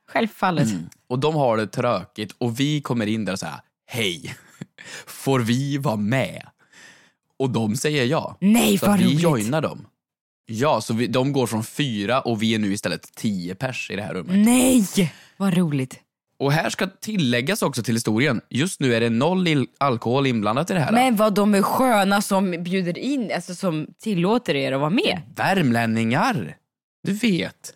Självfallet. 0.09 0.68
Och 1.07 1.19
de 1.19 1.35
har 1.35 1.57
det 1.57 1.68
tråkigt 1.68 2.35
och 2.38 2.59
vi 2.59 2.81
kommer 2.81 3.06
in 3.07 3.25
där 3.25 3.33
och 3.33 3.39
säger 3.39 3.56
hej, 3.85 4.35
får 5.07 5.39
vi 5.39 5.77
vara 5.77 5.95
med? 5.95 6.47
Och 7.39 7.50
de 7.50 7.75
säger 7.75 8.06
ja. 8.06 8.38
Nej, 8.41 8.77
så 8.77 8.85
vad 8.85 9.00
vi 9.00 9.06
roligt. 9.06 9.21
joinar 9.21 9.62
dem. 9.62 9.85
Ja, 10.45 10.81
så 10.81 10.94
vi, 10.94 11.07
de 11.07 11.33
går 11.33 11.47
från 11.47 11.63
fyra 11.63 12.21
och 12.21 12.41
vi 12.41 12.56
är 12.56 12.59
nu 12.59 12.73
istället 12.73 13.15
tio 13.15 13.56
pers 13.56 13.91
i 13.91 13.95
det 13.95 14.01
här 14.01 14.13
rummet. 14.13 14.45
Nej, 14.45 15.13
vad 15.38 15.53
roligt. 15.57 16.00
Och 16.39 16.51
här 16.51 16.69
ska 16.69 16.88
tilläggas 16.88 17.62
också 17.62 17.84
till 17.84 17.94
historien, 17.94 18.42
just 18.50 18.80
nu 18.80 18.95
är 18.95 19.01
det 19.01 19.09
noll 19.09 19.68
alkohol 19.78 20.28
inblandat 20.28 20.69
i 20.69 20.73
det 20.73 20.80
här. 20.80 20.92
Men 20.92 21.16
vad 21.16 21.33
de 21.33 21.56
är 21.56 21.61
sköna 21.61 22.21
som 22.21 22.52
bjuder 22.64 22.97
in, 22.97 23.31
alltså 23.35 23.56
som 23.56 23.88
tillåter 24.00 24.56
er 24.56 24.71
att 24.71 24.80
vara 24.80 24.90
med. 24.90 25.21
Värmlänningar! 25.35 26.57
Du 27.04 27.14
vet. 27.14 27.76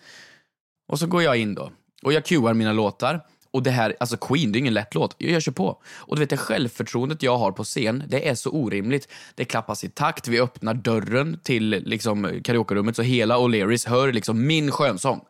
Och 0.87 0.99
så 0.99 1.07
går 1.07 1.23
jag 1.23 1.37
in 1.37 1.55
då 1.55 1.71
och 2.03 2.13
jag 2.13 2.25
cuear 2.25 2.53
mina 2.53 2.73
låtar. 2.73 3.21
Och 3.53 3.63
det 3.63 3.71
här, 3.71 3.95
alltså 3.99 4.17
Queen, 4.17 4.51
det 4.51 4.57
är 4.57 4.59
ingen 4.59 4.73
lätt 4.73 4.95
låt. 4.95 5.15
Jag, 5.17 5.31
jag 5.31 5.41
kör 5.41 5.51
på. 5.51 5.81
Och 5.85 6.15
du 6.15 6.19
vet, 6.19 6.29
det 6.29 6.37
självförtroendet 6.37 7.23
jag 7.23 7.37
har 7.37 7.51
på 7.51 7.63
scen, 7.63 8.03
det 8.07 8.29
är 8.29 8.35
så 8.35 8.49
orimligt. 8.49 9.07
Det 9.35 9.45
klappas 9.45 9.83
i 9.83 9.89
takt, 9.89 10.27
vi 10.27 10.39
öppnar 10.39 10.73
dörren 10.73 11.39
till 11.43 11.69
liksom, 11.69 12.41
karaokerummet 12.43 12.95
så 12.95 13.01
hela 13.01 13.37
O'Learys 13.37 13.89
hör 13.89 14.13
liksom 14.13 14.47
min 14.47 14.71
skönsång. 14.71 15.21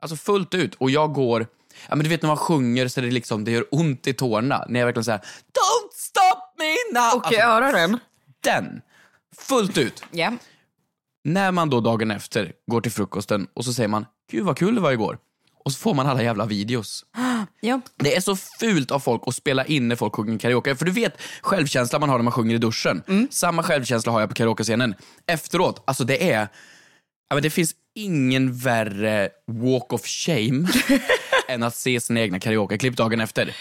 Alltså 0.00 0.16
fullt 0.16 0.54
ut. 0.54 0.74
Och 0.74 0.90
jag 0.90 1.12
går, 1.12 1.46
ja 1.88 1.96
men 1.96 2.04
du 2.04 2.08
vet 2.10 2.22
när 2.22 2.28
man 2.28 2.36
sjunger 2.36 2.88
så 2.88 3.00
det 3.00 3.10
liksom, 3.10 3.44
det 3.44 3.50
gör 3.50 3.66
ont 3.70 4.06
i 4.06 4.12
tårna. 4.12 4.64
När 4.68 4.80
jag 4.80 4.86
verkligen 4.86 5.04
säger 5.04 5.18
Don't 5.18 5.92
stop 5.94 6.54
me 6.58 7.00
now! 7.00 7.22
Och 7.24 7.32
i 7.32 7.36
öronen. 7.36 7.98
den! 8.44 8.80
Fullt 9.36 9.78
ut. 9.78 10.04
Ja. 10.10 10.32
När 11.24 11.52
man 11.52 11.70
då 11.70 11.80
dagen 11.80 12.10
efter 12.10 12.52
går 12.66 12.80
till 12.80 12.92
frukosten 12.92 13.46
och 13.54 13.64
så 13.64 13.72
säger 13.72 13.88
man 13.88 14.06
“Gud 14.30 14.44
vad 14.44 14.58
kul 14.58 14.74
det 14.74 14.80
var 14.80 14.92
igår” 14.92 15.18
och 15.68 15.72
så 15.72 15.78
får 15.78 15.94
man 15.94 16.06
alla 16.06 16.22
jävla 16.22 16.46
videos. 16.46 17.04
ja. 17.60 17.80
Det 17.96 18.16
är 18.16 18.20
så 18.20 18.36
fult 18.36 18.90
av 18.90 19.00
folk 19.00 19.22
att 19.26 19.34
spela 19.34 19.64
in 19.64 19.88
när 19.88 19.96
folk 19.96 20.14
sjunger 20.14 20.38
karaoke. 20.38 20.76
För 20.76 20.84
du 20.84 20.92
vet 20.92 21.20
självkänslan 21.40 22.00
man 22.00 22.08
har 22.08 22.18
när 22.18 22.22
man 22.22 22.32
sjunger 22.32 22.54
i 22.54 22.58
duschen. 22.58 23.02
Mm. 23.08 23.28
Samma 23.30 23.62
självkänsla 23.62 24.12
har 24.12 24.20
jag 24.20 24.28
på 24.28 24.34
karaokescenen. 24.34 24.94
Efteråt, 25.26 25.82
alltså 25.84 26.04
det 26.04 26.32
är... 26.32 26.48
Ja, 27.28 27.34
men 27.34 27.42
det 27.42 27.50
finns 27.50 27.74
ingen 27.94 28.52
värre 28.58 29.28
walk 29.46 29.92
of 29.92 30.06
shame 30.06 30.68
än 31.48 31.62
att 31.62 31.74
se 31.76 32.00
sina 32.00 32.20
egna 32.20 32.40
karaokeklipp 32.40 32.96
dagen 32.96 33.20
efter. 33.20 33.56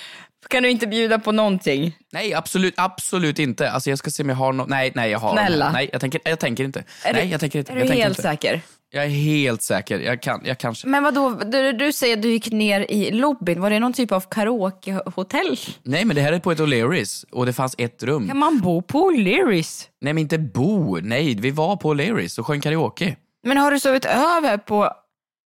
Kan 0.50 0.64
du 0.64 0.70
inte 0.70 0.88
bjuda 0.88 1.20
på 1.20 1.32
någonting? 1.32 1.98
Nej, 2.12 2.34
absolut, 2.34 2.74
absolut 2.78 3.40
inte. 3.40 3.72
Alltså 3.72 3.90
jag 3.90 4.00
ska 4.00 4.10
se 4.10 4.24
om 4.24 4.30
jag 4.30 4.36
har 4.36 4.54
något. 4.54 4.70
Nej, 4.70 4.92
nej, 4.96 5.12
jag 5.12 5.20
har 5.20 5.32
Snälla. 5.34 5.72
Nej, 5.72 5.90
jag 5.92 6.02
tänker, 6.02 6.22
jag 6.24 6.40
tänker 6.40 6.64
inte. 6.64 6.84
Är 7.04 7.14
nej, 7.14 7.30
jag 7.30 7.40
tänker 7.40 7.60
inte. 7.60 7.72
Är 7.72 7.76
jag 7.76 7.84
du 7.86 7.88
tänker 7.88 8.04
helt 8.04 8.20
inte. 8.20 8.22
säker? 8.22 8.62
Jag 8.90 9.04
är 9.06 9.10
helt 9.10 9.62
säker. 9.62 10.00
Jag 10.00 10.22
kan, 10.22 10.42
jag 10.46 10.58
kanske. 10.58 10.88
Men 10.88 11.04
vadå, 11.04 11.30
du, 11.30 11.72
du 11.72 11.94
säger 11.94 12.18
att 12.18 12.22
du 12.22 12.32
gick 12.32 12.52
ner 12.52 12.92
i 12.92 13.12
lobbyn. 13.12 13.62
Var 13.62 13.70
det 13.70 13.80
någon 13.80 13.94
typ 13.94 14.12
av 14.12 14.22
karaokehotell? 14.22 15.58
Nej, 15.84 16.06
men 16.06 16.16
det 16.16 16.22
här 16.22 16.34
är 16.34 16.40
på 16.40 16.52
ett 16.52 16.60
O'Learys 16.60 17.26
och 17.32 17.46
det 17.46 17.54
fanns 17.54 17.76
ett 17.78 18.04
rum. 18.04 18.28
Kan 18.28 18.38
man 18.38 18.60
bo 18.60 18.82
på 18.82 19.12
O'Learys? 19.12 19.86
Nej, 20.02 20.14
men 20.14 20.22
inte 20.22 20.38
bo. 20.38 20.98
Nej, 21.02 21.36
vi 21.36 21.52
var 21.52 21.76
på 21.76 21.94
O'Learys 21.94 22.40
och 22.40 22.48
sjöng 22.48 22.62
karaoke. 22.62 23.16
Men 23.44 23.58
har 23.58 23.72
du 23.72 23.80
sovit 23.80 24.06
över 24.06 24.58
på 24.58 24.92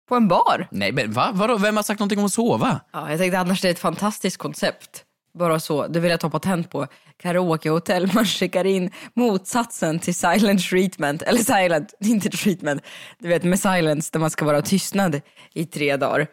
På 0.08 0.14
en 0.16 0.28
bar. 0.28 0.68
Nej 0.70 0.92
men 0.92 1.12
va? 1.12 1.30
Vadå? 1.32 1.56
Vem 1.56 1.76
har 1.76 1.82
sagt 1.82 2.00
någonting 2.00 2.18
om 2.18 2.24
att 2.24 2.32
sova? 2.32 2.80
Ja, 2.92 3.10
jag 3.10 3.18
tänkte 3.18 3.38
annars 3.38 3.60
det 3.60 3.68
är 3.68 3.72
ett 3.72 3.78
fantastiskt 3.78 4.36
koncept. 4.36 5.04
Bara 5.38 5.60
så, 5.60 5.86
det 5.86 6.00
vill 6.00 6.10
jag 6.10 6.20
ta 6.20 6.30
patent 6.30 6.70
på. 6.70 6.86
Karaokehotell, 7.22 8.10
man 8.14 8.24
skickar 8.24 8.64
in 8.64 8.90
motsatsen 9.14 9.98
till 9.98 10.14
silent 10.14 10.62
treatment. 10.62 11.22
Eller 11.22 11.38
silent, 11.38 11.94
inte 12.00 12.28
treatment. 12.30 12.82
Du 13.18 13.28
vet 13.28 13.44
med 13.44 13.60
silence 13.60 14.10
där 14.12 14.20
man 14.20 14.30
ska 14.30 14.44
vara 14.44 14.62
tystnad 14.62 15.20
i 15.54 15.64
tre 15.64 15.96
dagar. 15.96 16.26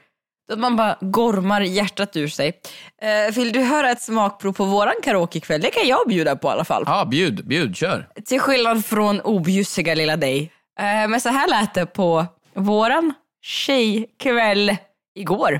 Att 0.52 0.60
man 0.60 0.76
bara 0.76 0.98
gormar 1.02 1.62
hjärtat 1.62 2.16
ur 2.16 2.28
sig. 2.28 2.54
Eh, 3.02 3.36
vill 3.36 3.52
du 3.52 3.62
höra 3.62 3.92
ett 3.92 4.02
smakprov 4.02 4.54
på 4.54 4.66
våran 4.66 4.94
karaokekväll? 5.04 5.62
Det 5.62 5.70
kan 5.72 5.88
jag 5.88 6.08
bjuda 6.08 6.36
på 6.36 6.48
i 6.48 6.52
alla 6.52 6.66
fall. 6.66 6.84
Ja, 6.86 7.06
bjud, 7.06 7.48
bjud, 7.48 7.76
kör. 7.76 8.08
Till 8.26 8.40
skillnad 8.40 8.86
från 8.86 9.22
objussiga 9.22 9.96
lilla 9.96 10.18
dig. 10.18 10.52
Eh, 10.80 11.08
men 11.08 11.22
så 11.22 11.30
här 11.30 11.48
lät 11.48 11.74
det 11.74 11.86
på 11.86 12.26
våran 12.54 13.14
tjejkväll 13.46 14.78
igår. 15.16 15.60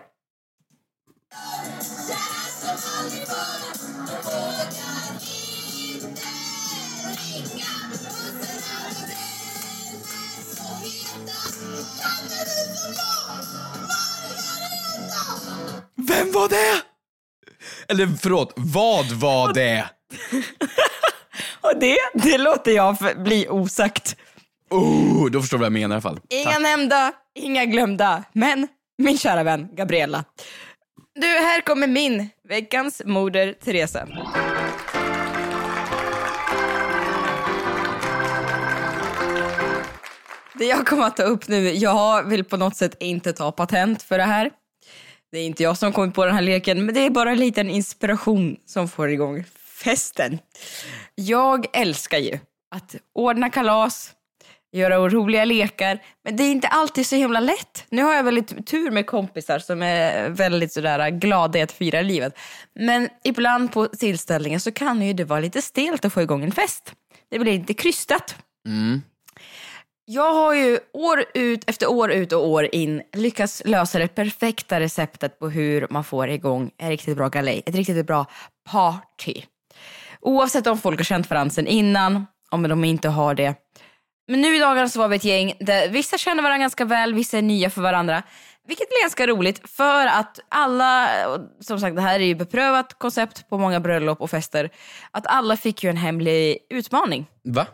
Vem 15.96 16.32
var 16.32 16.50
det? 16.50 16.82
Eller 17.88 18.08
förlåt, 18.22 18.54
vad 18.56 19.06
var 19.06 19.54
det? 19.54 19.90
Och 21.62 21.80
det, 21.80 21.98
det 22.14 22.38
låter 22.38 22.72
jag 22.72 22.98
bli 23.24 23.48
osagt. 23.50 24.18
Oh, 24.76 25.32
då 25.32 25.42
förstår 25.42 25.58
du 25.58 25.60
vad 25.60 25.66
jag 25.66 25.74
menar 25.74 25.96
i 25.96 25.98
alla 25.98 26.02
fall. 26.02 26.20
Inga 26.30 26.60
nämnda, 26.60 27.12
inga 27.36 27.66
glömda. 27.66 28.24
Men 28.34 28.68
min 28.98 29.18
kära 29.18 29.44
vän 29.44 29.68
Gabriella. 29.76 30.24
Du, 31.16 31.28
här 31.28 31.62
kommer 31.62 31.88
min 31.88 32.30
veckans 32.50 33.02
moder 33.06 33.54
Teresa. 33.54 34.08
Det 40.60 40.66
jag 40.66 40.88
kommer 40.88 41.04
att 41.04 41.18
ta 41.18 41.24
upp 41.24 41.48
nu, 41.48 41.72
jag 41.72 42.24
vill 42.24 42.44
på 42.44 42.58
något 42.58 42.76
sätt 42.76 42.98
inte 43.00 43.34
ta 43.34 43.52
patent 43.52 44.04
för 44.04 44.18
det 44.18 44.24
här. 44.24 44.52
Det 45.32 45.40
är 45.40 45.46
inte 45.46 45.64
jag 45.64 45.78
som 45.78 45.94
kommit 45.94 46.16
på 46.16 46.26
den 46.26 46.36
här 46.36 46.42
leken, 46.42 46.86
men 46.86 46.96
det 46.96 47.06
är 47.06 47.10
bara 47.10 47.32
en 47.32 47.38
liten 47.38 47.70
inspiration 47.70 48.58
som 48.66 48.88
får 48.88 49.10
igång 49.10 49.44
festen. 49.84 50.40
Jag 51.16 51.66
älskar 51.74 52.18
ju 52.18 52.40
att 52.76 52.96
ordna 53.16 53.50
kalas, 53.50 54.12
göra 54.76 55.10
roliga 55.10 55.46
lekar, 55.46 56.00
men 56.24 56.36
det 56.36 56.44
är 56.44 56.52
inte 56.52 56.68
alltid 56.68 57.08
så 57.08 57.16
himla 57.16 57.40
lätt. 57.40 57.86
Nu 57.90 58.04
har 58.04 58.14
jag 58.14 58.24
väldigt 58.24 58.68
tur 58.68 58.92
med 58.92 59.06
kompisar 59.06 59.60
som 59.60 59.84
är 59.84 60.30
väldigt 60.30 60.74
sådär 60.74 61.10
glada 61.10 61.60
i 61.60 61.62
att 61.62 61.72
fira 61.72 62.02
livet. 62.02 62.38
Men 62.76 63.10
ibland 63.24 63.72
på 63.72 63.88
tillställningen 63.88 64.60
så 64.60 64.72
kan 64.72 65.02
ju 65.02 65.14
det 65.14 65.24
vara 65.24 65.40
lite 65.40 65.62
stelt 65.62 66.06
att 66.06 66.14
få 66.14 66.22
igång 66.22 66.44
en 66.44 66.52
fest. 66.52 66.94
Det 67.32 67.40
blir 67.40 67.60
lite 67.60 67.74
krystat. 67.74 68.36
Jag 70.06 70.34
har 70.34 70.54
ju 70.54 70.80
år 70.94 71.26
ut 71.34 71.70
efter 71.70 71.90
år 71.90 72.12
ut 72.12 72.32
och 72.32 72.48
år 72.48 72.76
in 72.76 73.02
lyckats 73.14 73.62
lösa 73.66 74.00
det 74.00 74.08
perfekta 74.08 74.80
receptet 74.80 75.40
på 75.40 75.50
hur 75.50 75.88
man 75.90 76.04
får 76.04 76.30
igång 76.30 76.72
en 76.78 76.90
riktigt 76.90 77.18
bra 77.18 77.28
galej, 77.28 77.64
ett 77.66 77.76
riktigt 77.76 78.06
bra 78.06 78.26
party. 78.72 79.42
Oavsett 80.22 80.68
om 80.68 80.78
folk 80.78 81.00
har 81.00 81.04
känt 81.04 81.30
varandra 81.30 81.52
sedan 81.52 81.68
innan, 81.68 82.26
om 82.52 82.64
de 82.64 82.84
inte 82.84 83.10
har 83.10 83.36
det. 83.36 83.56
Men 84.28 84.42
nu 84.42 84.56
i 84.56 84.60
dagarna 84.60 84.90
så 84.90 85.00
var 85.00 85.08
vi 85.08 85.16
ett 85.16 85.24
gäng 85.24 85.54
där 85.60 85.90
vissa 85.90 86.18
känner 86.18 86.44
varandra 86.44 86.58
ganska 86.64 86.86
väl, 86.86 87.14
vissa 87.14 87.38
är 87.38 87.42
nya 87.42 87.70
för 87.70 87.82
varandra. 87.82 88.24
Vilket 88.68 88.90
blir 88.90 89.02
ganska 89.02 89.28
roligt 89.28 89.70
för 89.70 90.08
att 90.08 90.40
alla, 90.50 91.10
som 91.60 91.80
sagt 91.80 91.96
det 91.96 92.02
här 92.02 92.20
är 92.20 92.24
ju 92.26 92.36
beprövat 92.36 92.94
koncept 93.00 93.50
på 93.50 93.58
många 93.58 93.80
bröllop 93.80 94.22
och 94.22 94.30
fester, 94.30 94.70
att 95.12 95.28
alla 95.28 95.58
fick 95.58 95.84
ju 95.84 95.90
en 95.90 95.98
hemlig 95.98 96.58
utmaning. 96.70 97.28
Va? 97.44 97.68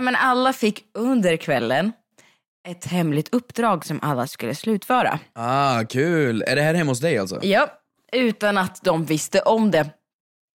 Men 0.00 0.16
alla 0.16 0.52
fick 0.52 0.84
under 0.94 1.36
kvällen 1.36 1.92
ett 2.68 2.84
hemligt 2.86 3.34
uppdrag 3.34 3.86
som 3.86 4.00
alla 4.02 4.26
skulle 4.26 4.54
slutföra. 4.54 5.18
Ah, 5.34 5.84
kul. 5.84 6.44
Är 6.46 6.56
det 6.56 6.62
här 6.62 6.74
hemma 6.74 6.90
hos 6.90 7.00
dig 7.00 7.18
alltså? 7.18 7.38
Ja, 7.42 7.68
utan 8.12 8.58
att 8.58 8.82
de 8.82 9.04
visste 9.04 9.40
om 9.40 9.70
det. 9.70 9.90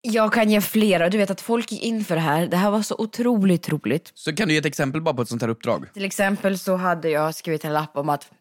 Jag 0.06 0.34
kan 0.34 0.50
ge 0.50 0.62
flera, 0.62 1.10
du 1.10 1.18
vet 1.18 1.32
att 1.32 1.42
folk 1.42 1.72
gick 1.72 1.84
in 1.84 2.06
för 2.06 2.16
det 2.16 2.22
här. 2.22 2.48
Det 2.48 2.58
här 2.58 2.72
var 2.72 2.82
så 2.82 2.96
otroligt 2.98 3.70
roligt. 3.70 4.12
Så 4.14 4.36
kan 4.36 4.48
du 4.48 4.54
ge 4.54 4.60
ett 4.60 4.66
exempel 4.66 5.02
bara 5.02 5.16
på 5.16 5.22
ett 5.22 5.30
sånt 5.30 5.42
här 5.42 5.50
uppdrag? 5.50 5.94
Till 5.94 6.06
exempel 6.06 6.60
så 6.60 6.76
hade 6.76 7.10
jag 7.10 7.36
skrivit 7.36 7.66
en 7.66 7.74
lapp 7.74 7.98
om 7.98 8.10
att 8.10 8.32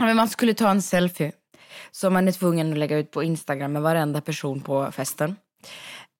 man 0.00 0.28
skulle 0.28 0.54
ta 0.54 0.70
en 0.70 0.82
selfie 0.82 1.32
som 1.90 2.12
man 2.12 2.28
är 2.28 2.32
tvungen 2.32 2.72
att 2.72 2.78
lägga 2.78 2.96
ut 2.98 3.10
på 3.10 3.22
Instagram 3.22 3.72
med 3.72 3.82
varenda 3.82 4.20
person 4.20 4.60
på 4.60 4.92
festen. 4.92 5.36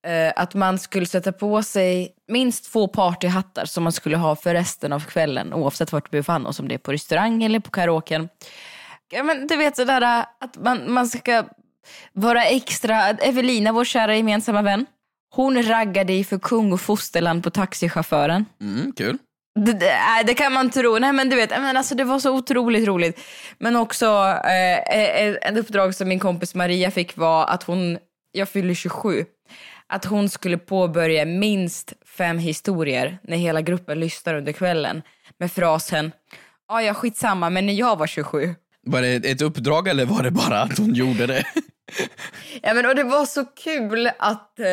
Eh, 0.07 0.33
att 0.35 0.53
man 0.53 0.79
skulle 0.79 1.05
sätta 1.05 1.31
på 1.31 1.63
sig 1.63 2.15
minst 2.27 2.71
två 2.71 2.87
partyhattar 2.87 3.65
som 3.65 3.83
man 3.83 3.91
skulle 3.93 4.17
ha 4.17 4.35
för 4.35 4.53
resten 4.53 4.93
av 4.93 4.99
kvällen 4.99 5.53
oavsett 5.53 5.91
vart 5.91 6.13
vi 6.13 6.17
befann 6.17 6.45
oss, 6.45 6.59
om 6.59 6.67
det 6.67 6.75
är 6.75 6.79
på 6.79 6.91
restaurang 6.91 7.43
eller 7.43 7.59
på 7.59 7.71
karaoken. 7.71 8.29
Ja, 9.09 9.23
men 9.23 9.47
du 9.47 9.55
vet 9.57 9.75
sådär 9.75 10.25
att 10.39 10.57
man, 10.57 10.93
man 10.93 11.07
ska 11.07 11.43
vara 12.13 12.43
extra, 12.45 13.09
Evelina, 13.09 13.71
vår 13.71 13.85
kära 13.85 14.15
gemensamma 14.15 14.61
vän, 14.61 14.85
hon 15.35 15.63
raggade 15.63 16.13
i 16.13 16.23
för 16.23 16.39
kung 16.39 16.73
och 16.73 16.81
fosterland 16.81 17.43
på 17.43 17.49
taxichauffören. 17.49 18.45
Mm, 18.61 18.91
kul. 18.91 19.17
Det, 19.59 19.73
det, 19.73 19.85
nej, 19.85 20.23
det 20.23 20.33
kan 20.33 20.53
man 20.53 20.69
tro. 20.69 20.97
Nej, 20.99 21.13
men 21.13 21.29
du 21.29 21.35
vet, 21.35 21.49
men 21.49 21.77
alltså, 21.77 21.95
det 21.95 22.03
var 22.03 22.19
så 22.19 22.35
otroligt 22.35 22.87
roligt. 22.87 23.19
Men 23.57 23.75
också 23.75 24.05
eh, 24.45 24.97
eh, 24.99 25.35
ett 25.41 25.57
uppdrag 25.57 25.95
som 25.95 26.07
min 26.07 26.19
kompis 26.19 26.55
Maria 26.55 26.91
fick 26.91 27.17
var 27.17 27.45
att 27.45 27.63
hon, 27.63 27.97
jag 28.31 28.49
fyller 28.49 28.73
27, 28.73 29.25
att 29.87 30.05
hon 30.05 30.29
skulle 30.29 30.57
påbörja 30.57 31.25
minst 31.25 31.93
fem 32.05 32.37
historier 32.37 33.17
när 33.23 33.37
hela 33.37 33.61
gruppen 33.61 33.99
lyssnar 33.99 34.33
under 34.33 34.51
kvällen 34.51 35.01
med 35.37 35.51
frasen 35.51 36.11
ja, 36.67 36.81
ja, 36.81 36.93
skitsamma, 36.93 37.49
men 37.49 37.65
när 37.65 37.73
jag 37.73 37.99
var 37.99 38.07
27. 38.07 38.55
Var 38.85 39.01
det 39.01 39.25
ett 39.25 39.41
uppdrag 39.41 39.87
eller 39.87 40.05
var 40.05 40.23
det 40.23 40.31
bara 40.31 40.61
att 40.61 40.77
hon 40.77 40.93
gjorde 40.93 41.27
det? 41.27 41.45
Ja, 42.61 42.73
men, 42.73 42.85
och 42.85 42.95
det 42.95 43.03
var 43.03 43.25
så 43.25 43.45
kul 43.45 44.09
att 44.19 44.59
eh, 44.59 44.65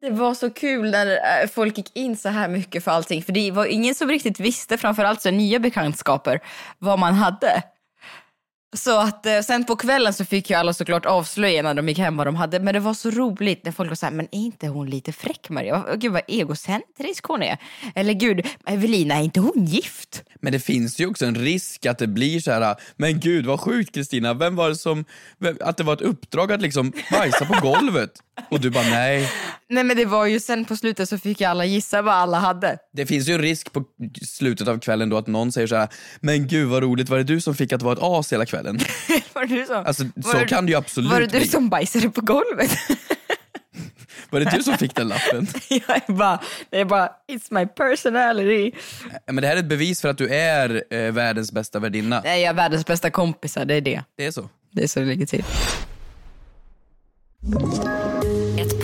det 0.00 0.10
var 0.10 0.34
så 0.34 0.50
kul 0.50 0.90
när 0.90 1.06
eh, 1.06 1.48
folk 1.48 1.78
gick 1.78 1.96
in 1.96 2.16
så 2.16 2.28
här 2.28 2.48
mycket 2.48 2.84
för 2.84 2.90
allting. 2.90 3.22
För 3.22 3.32
det 3.32 3.50
var 3.50 3.66
ingen 3.66 3.94
som 3.94 4.08
riktigt 4.08 4.40
visste, 4.40 4.78
framförallt 4.78 5.22
så 5.22 5.30
nya 5.30 5.58
bekantskaper, 5.58 6.40
vad 6.78 6.98
man 6.98 7.14
hade. 7.14 7.62
Så 8.76 8.98
att 8.98 9.26
eh, 9.26 9.40
sen 9.40 9.64
på 9.64 9.76
kvällen 9.76 10.12
så 10.12 10.24
fick 10.24 10.50
ju 10.50 10.56
alla 10.56 10.72
såklart 10.72 11.06
avslöja 11.06 11.62
när 11.62 11.74
de 11.74 11.88
gick 11.88 11.98
hem 11.98 12.16
vad 12.16 12.26
de 12.26 12.36
hade. 12.36 12.60
Men 12.60 12.74
det 12.74 12.80
var 12.80 12.94
så 12.94 13.10
roligt 13.10 13.64
när 13.64 13.72
folk 13.72 13.88
var 13.90 13.94
såhär, 13.96 14.12
men 14.12 14.28
är 14.32 14.38
inte 14.38 14.66
hon 14.66 14.90
lite 14.90 15.12
fräck 15.12 15.50
Maria? 15.50 15.84
Gud 15.96 16.12
vad 16.12 16.22
egocentrisk 16.28 17.24
hon 17.24 17.42
är. 17.42 17.58
Eller 17.94 18.12
gud, 18.12 18.46
Evelina, 18.66 19.14
är 19.14 19.22
inte 19.22 19.40
hon 19.40 19.64
gift? 19.64 20.22
Men 20.40 20.52
det 20.52 20.60
finns 20.60 21.00
ju 21.00 21.06
också 21.06 21.26
en 21.26 21.34
risk 21.34 21.86
att 21.86 21.98
det 21.98 22.06
blir 22.06 22.40
så 22.40 22.52
här. 22.52 22.76
men 22.96 23.20
gud 23.20 23.46
vad 23.46 23.60
sjukt 23.60 23.94
Kristina, 23.94 24.34
vem 24.34 24.56
var 24.56 24.68
det 24.68 24.76
som, 24.76 25.04
vem, 25.38 25.58
att 25.60 25.76
det 25.76 25.84
var 25.84 25.92
ett 25.92 26.00
uppdrag 26.00 26.52
att 26.52 26.62
liksom 26.62 26.92
bajsa 27.10 27.44
på 27.44 27.68
golvet? 27.68 28.10
Och 28.50 28.60
du 28.60 28.70
bara 28.70 28.84
nej. 28.84 29.28
Nej 29.70 29.84
men 29.84 29.96
det 29.96 30.04
var 30.04 30.26
ju 30.26 30.40
sen 30.40 30.64
på 30.64 30.76
slutet 30.76 31.08
så 31.08 31.18
fick 31.18 31.40
alla 31.42 31.64
gissa 31.64 32.02
vad 32.02 32.14
alla 32.14 32.38
hade. 32.38 32.78
Det 32.92 33.06
finns 33.06 33.28
ju 33.28 33.32
en 33.34 33.40
risk 33.42 33.72
på 33.72 33.84
slutet 34.26 34.68
av 34.68 34.78
kvällen 34.78 35.08
då 35.08 35.16
att 35.18 35.26
någon 35.26 35.52
säger 35.52 35.66
så 35.66 35.76
här. 35.76 35.88
men 36.20 36.46
gud 36.48 36.68
vad 36.68 36.82
roligt, 36.82 37.08
var 37.08 37.18
det 37.18 37.24
du 37.24 37.40
som 37.40 37.54
fick 37.54 37.72
att 37.72 37.82
vara 37.82 37.92
ett 37.92 37.98
as 38.02 38.32
hela 38.32 38.46
kvällen? 38.46 38.78
var 39.32 39.46
det 39.46 39.54
du 39.54 39.66
som, 39.66 39.84
Alltså 39.86 40.04
var 40.16 40.32
så 40.32 40.38
det- 40.38 40.46
kan 40.46 40.66
det 40.66 40.72
ju 40.72 40.78
absolut 40.78 41.10
Var 41.12 41.20
det 41.20 41.26
du 41.26 41.38
bli. 41.38 41.48
som 41.48 41.68
bajsade 41.68 42.10
på 42.10 42.20
golvet? 42.20 42.70
Var 44.32 44.40
det 44.40 44.50
du 44.56 44.62
som 44.62 44.78
fick 44.78 44.94
den 44.94 45.08
lappen? 45.08 45.46
jag 45.68 46.02
är 46.08 46.12
bara, 46.12 46.40
det 46.70 46.80
är 46.80 46.84
bara, 46.84 47.10
it's 47.32 47.46
my 47.50 47.66
personality. 47.66 48.72
Men 49.26 49.36
det 49.36 49.46
här 49.46 49.56
är 49.56 49.60
ett 49.60 49.66
bevis 49.68 50.00
för 50.00 50.08
att 50.08 50.18
du 50.18 50.28
är 50.34 50.84
eh, 50.90 51.12
världens 51.12 51.52
bästa 51.52 51.78
värdinna. 51.78 52.20
Nej, 52.24 52.40
jag 52.42 52.50
är 52.50 52.54
världens 52.54 52.86
bästa 52.86 53.10
kompisar, 53.10 53.64
det 53.64 53.74
är 53.74 53.80
det. 53.80 54.02
Det 54.16 54.26
är 54.26 54.30
så. 54.30 54.48
Det 54.72 54.82
är 54.82 54.86
så 54.88 55.00
det 55.00 55.06
ligger 55.06 55.26
till. 55.26 55.44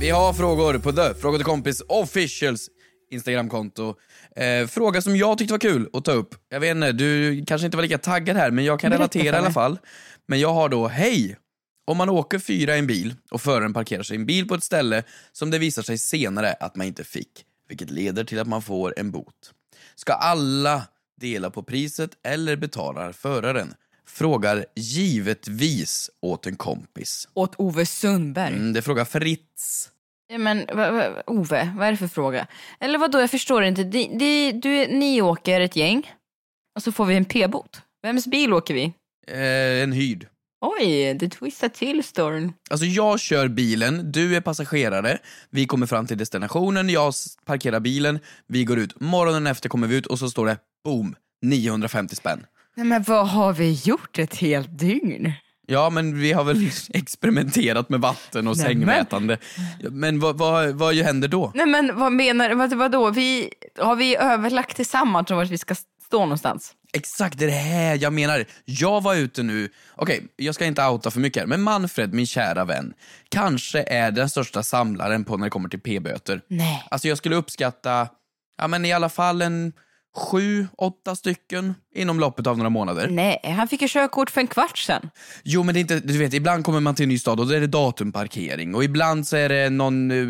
Vi 0.00 0.10
har 0.10 0.32
frågor 0.32 0.78
på 0.78 0.92
The 0.92 1.14
Fråga 1.14 1.38
till 1.38 1.44
kompis 1.44 1.82
officials 1.88 2.68
Instagramkonto. 3.10 3.94
Eh, 4.36 4.66
fråga 4.66 5.02
som 5.02 5.16
jag 5.16 5.38
tyckte 5.38 5.54
var 5.54 5.58
kul 5.58 5.88
att 5.92 6.04
ta 6.04 6.12
upp. 6.12 6.34
Jag 6.48 6.60
vet 6.60 6.70
inte, 6.70 6.92
du 6.92 7.44
kanske 7.46 7.64
inte 7.64 7.76
var 7.76 7.82
lika 7.82 7.98
taggad 7.98 8.36
här 8.36 8.50
men 8.50 8.64
jag 8.64 8.80
kan 8.80 8.90
Berätta 8.90 9.02
relatera 9.02 9.36
i 9.36 9.38
alla 9.38 9.50
fall. 9.50 9.78
Men 10.26 10.40
jag 10.40 10.52
har 10.52 10.68
då, 10.68 10.88
hej! 10.88 11.36
Om 11.86 11.96
man 11.96 12.08
åker 12.08 12.38
fyra 12.38 12.76
i 12.76 12.78
en 12.78 12.86
bil 12.86 13.14
och 13.30 13.42
föraren 13.42 13.72
parkerar 13.72 14.12
en 14.12 14.26
bil 14.26 14.48
på 14.48 14.54
ett 14.54 14.64
ställe 14.64 15.02
som 15.32 15.50
det 15.50 15.58
visar 15.58 15.82
sig 15.82 15.98
senare 15.98 16.52
att 16.52 16.76
man 16.76 16.86
inte 16.86 17.04
fick, 17.04 17.44
vilket 17.68 17.90
leder 17.90 18.24
till 18.24 18.38
att 18.38 18.48
man 18.48 18.62
får 18.62 18.94
en 18.96 19.10
bot. 19.10 19.52
Ska 19.94 20.12
alla 20.12 20.82
dela 21.20 21.50
på 21.50 21.62
priset 21.62 22.10
eller 22.22 22.56
betalar 22.56 23.12
föraren? 23.12 23.74
Frågar 24.12 24.66
givetvis 24.76 26.10
åt 26.22 26.46
en 26.46 26.56
kompis. 26.56 27.28
Åt 27.34 27.54
Ove 27.58 27.86
Sundberg. 27.86 28.54
Mm, 28.54 28.72
det 28.72 28.82
frågar 28.82 29.04
Fritz. 29.04 29.90
Ja, 30.32 30.38
Men 30.38 30.66
va, 30.74 30.90
va, 30.90 31.22
Ove, 31.26 31.74
vad 31.76 31.86
är 31.86 31.90
det 31.90 31.96
för 31.98 32.08
fråga? 32.08 32.46
Eller 32.80 32.98
vad 32.98 33.12
då? 33.12 33.20
jag 33.20 33.30
förstår 33.30 33.62
inte. 33.64 33.84
De, 33.84 34.18
de, 34.18 34.52
du, 34.52 34.86
ni 34.86 35.22
åker 35.22 35.60
ett 35.60 35.76
gäng 35.76 36.12
och 36.76 36.82
så 36.82 36.92
får 36.92 37.06
vi 37.06 37.16
en 37.16 37.24
p-bot. 37.24 37.82
Vems 38.02 38.26
bil 38.26 38.52
åker 38.52 38.74
vi? 38.74 38.92
Eh, 39.28 39.82
en 39.82 39.92
hyrd. 39.92 40.26
Oj, 40.60 41.14
det 41.14 41.28
twistar 41.28 41.68
till 41.68 42.04
storyn. 42.04 42.52
Alltså 42.70 42.86
jag 42.86 43.20
kör 43.20 43.48
bilen, 43.48 44.12
du 44.12 44.36
är 44.36 44.40
passagerare, 44.40 45.18
vi 45.50 45.66
kommer 45.66 45.86
fram 45.86 46.06
till 46.06 46.18
destinationen, 46.18 46.88
jag 46.88 47.14
parkerar 47.44 47.80
bilen, 47.80 48.18
vi 48.46 48.64
går 48.64 48.78
ut. 48.78 49.00
Morgonen 49.00 49.46
efter 49.46 49.68
kommer 49.68 49.86
vi 49.86 49.96
ut 49.96 50.06
och 50.06 50.18
så 50.18 50.30
står 50.30 50.46
det 50.46 50.56
boom, 50.84 51.14
950 51.42 52.16
spänn. 52.16 52.46
Nej, 52.80 52.86
men 52.86 53.02
vad 53.02 53.28
har 53.28 53.52
vi 53.52 53.72
gjort 53.84 54.18
ett 54.18 54.36
helt 54.36 54.78
dygn? 54.78 55.32
Ja 55.66 55.90
men 55.90 56.20
vi 56.20 56.32
har 56.32 56.44
väl 56.44 56.70
experimenterat 56.94 57.88
med 57.88 58.00
vatten 58.00 58.48
och 58.48 58.56
Nej, 58.56 58.66
sängmätande. 58.66 59.38
Ja, 59.80 59.90
Men 59.90 60.20
vad, 60.20 60.38
vad, 60.38 60.70
vad 60.70 60.94
händer 60.94 61.28
då? 61.28 61.52
Nej 61.54 61.66
men 61.66 61.98
vad 61.98 62.12
menar 62.12 62.48
du? 62.48 62.54
Vad, 62.54 62.72
vadå? 62.72 63.10
Vi, 63.10 63.50
har 63.78 63.96
vi 63.96 64.16
överlagt 64.16 64.76
tillsammans 64.76 65.30
om 65.30 65.36
vart 65.36 65.50
vi 65.50 65.58
ska 65.58 65.74
stå 66.06 66.18
någonstans? 66.18 66.72
Exakt, 66.92 67.38
det 67.38 67.44
är 67.44 67.46
det 67.46 67.54
här 67.54 67.98
jag 68.02 68.12
menar. 68.12 68.44
Jag 68.64 69.02
var 69.02 69.14
ute 69.14 69.42
nu, 69.42 69.68
okej, 69.96 70.26
jag 70.36 70.54
ska 70.54 70.64
inte 70.64 70.84
outa 70.86 71.10
för 71.10 71.20
mycket 71.20 71.42
här, 71.42 71.46
men 71.46 71.62
Manfred, 71.62 72.14
min 72.14 72.26
kära 72.26 72.64
vän, 72.64 72.92
kanske 73.28 73.82
är 73.82 74.10
den 74.10 74.28
största 74.28 74.62
samlaren 74.62 75.24
på 75.24 75.36
när 75.36 75.46
det 75.46 75.50
kommer 75.50 75.68
till 75.68 75.80
p-böter. 75.80 76.40
Nej. 76.48 76.86
Alltså 76.90 77.08
jag 77.08 77.18
skulle 77.18 77.36
uppskatta, 77.36 78.08
ja 78.58 78.66
men 78.68 78.84
i 78.84 78.92
alla 78.92 79.08
fall 79.08 79.42
en 79.42 79.72
sju, 80.16 80.66
åtta 80.78 81.16
stycken 81.16 81.74
inom 81.94 82.20
loppet 82.20 82.46
av 82.46 82.56
några 82.58 82.70
månader. 82.70 83.08
Nej, 83.10 83.54
han 83.56 83.68
fick 83.68 83.82
ju 83.82 83.88
körkort 83.88 84.30
för 84.30 84.40
en 84.40 84.46
kvart 84.46 84.78
sedan. 84.78 85.10
Jo 85.44 85.62
men 85.62 85.74
det 85.74 85.78
är 85.78 85.82
inte, 85.82 86.00
du 86.00 86.18
vet 86.18 86.34
ibland 86.34 86.64
kommer 86.64 86.80
man 86.80 86.94
till 86.94 87.02
en 87.02 87.08
ny 87.08 87.18
stad 87.18 87.40
och 87.40 87.46
då 87.46 87.54
är 87.54 87.60
det 87.60 87.66
datumparkering 87.66 88.74
och 88.74 88.84
ibland 88.84 89.28
så 89.28 89.36
är 89.36 89.48
det 89.48 89.70
någon 89.70 90.10
eh, 90.10 90.26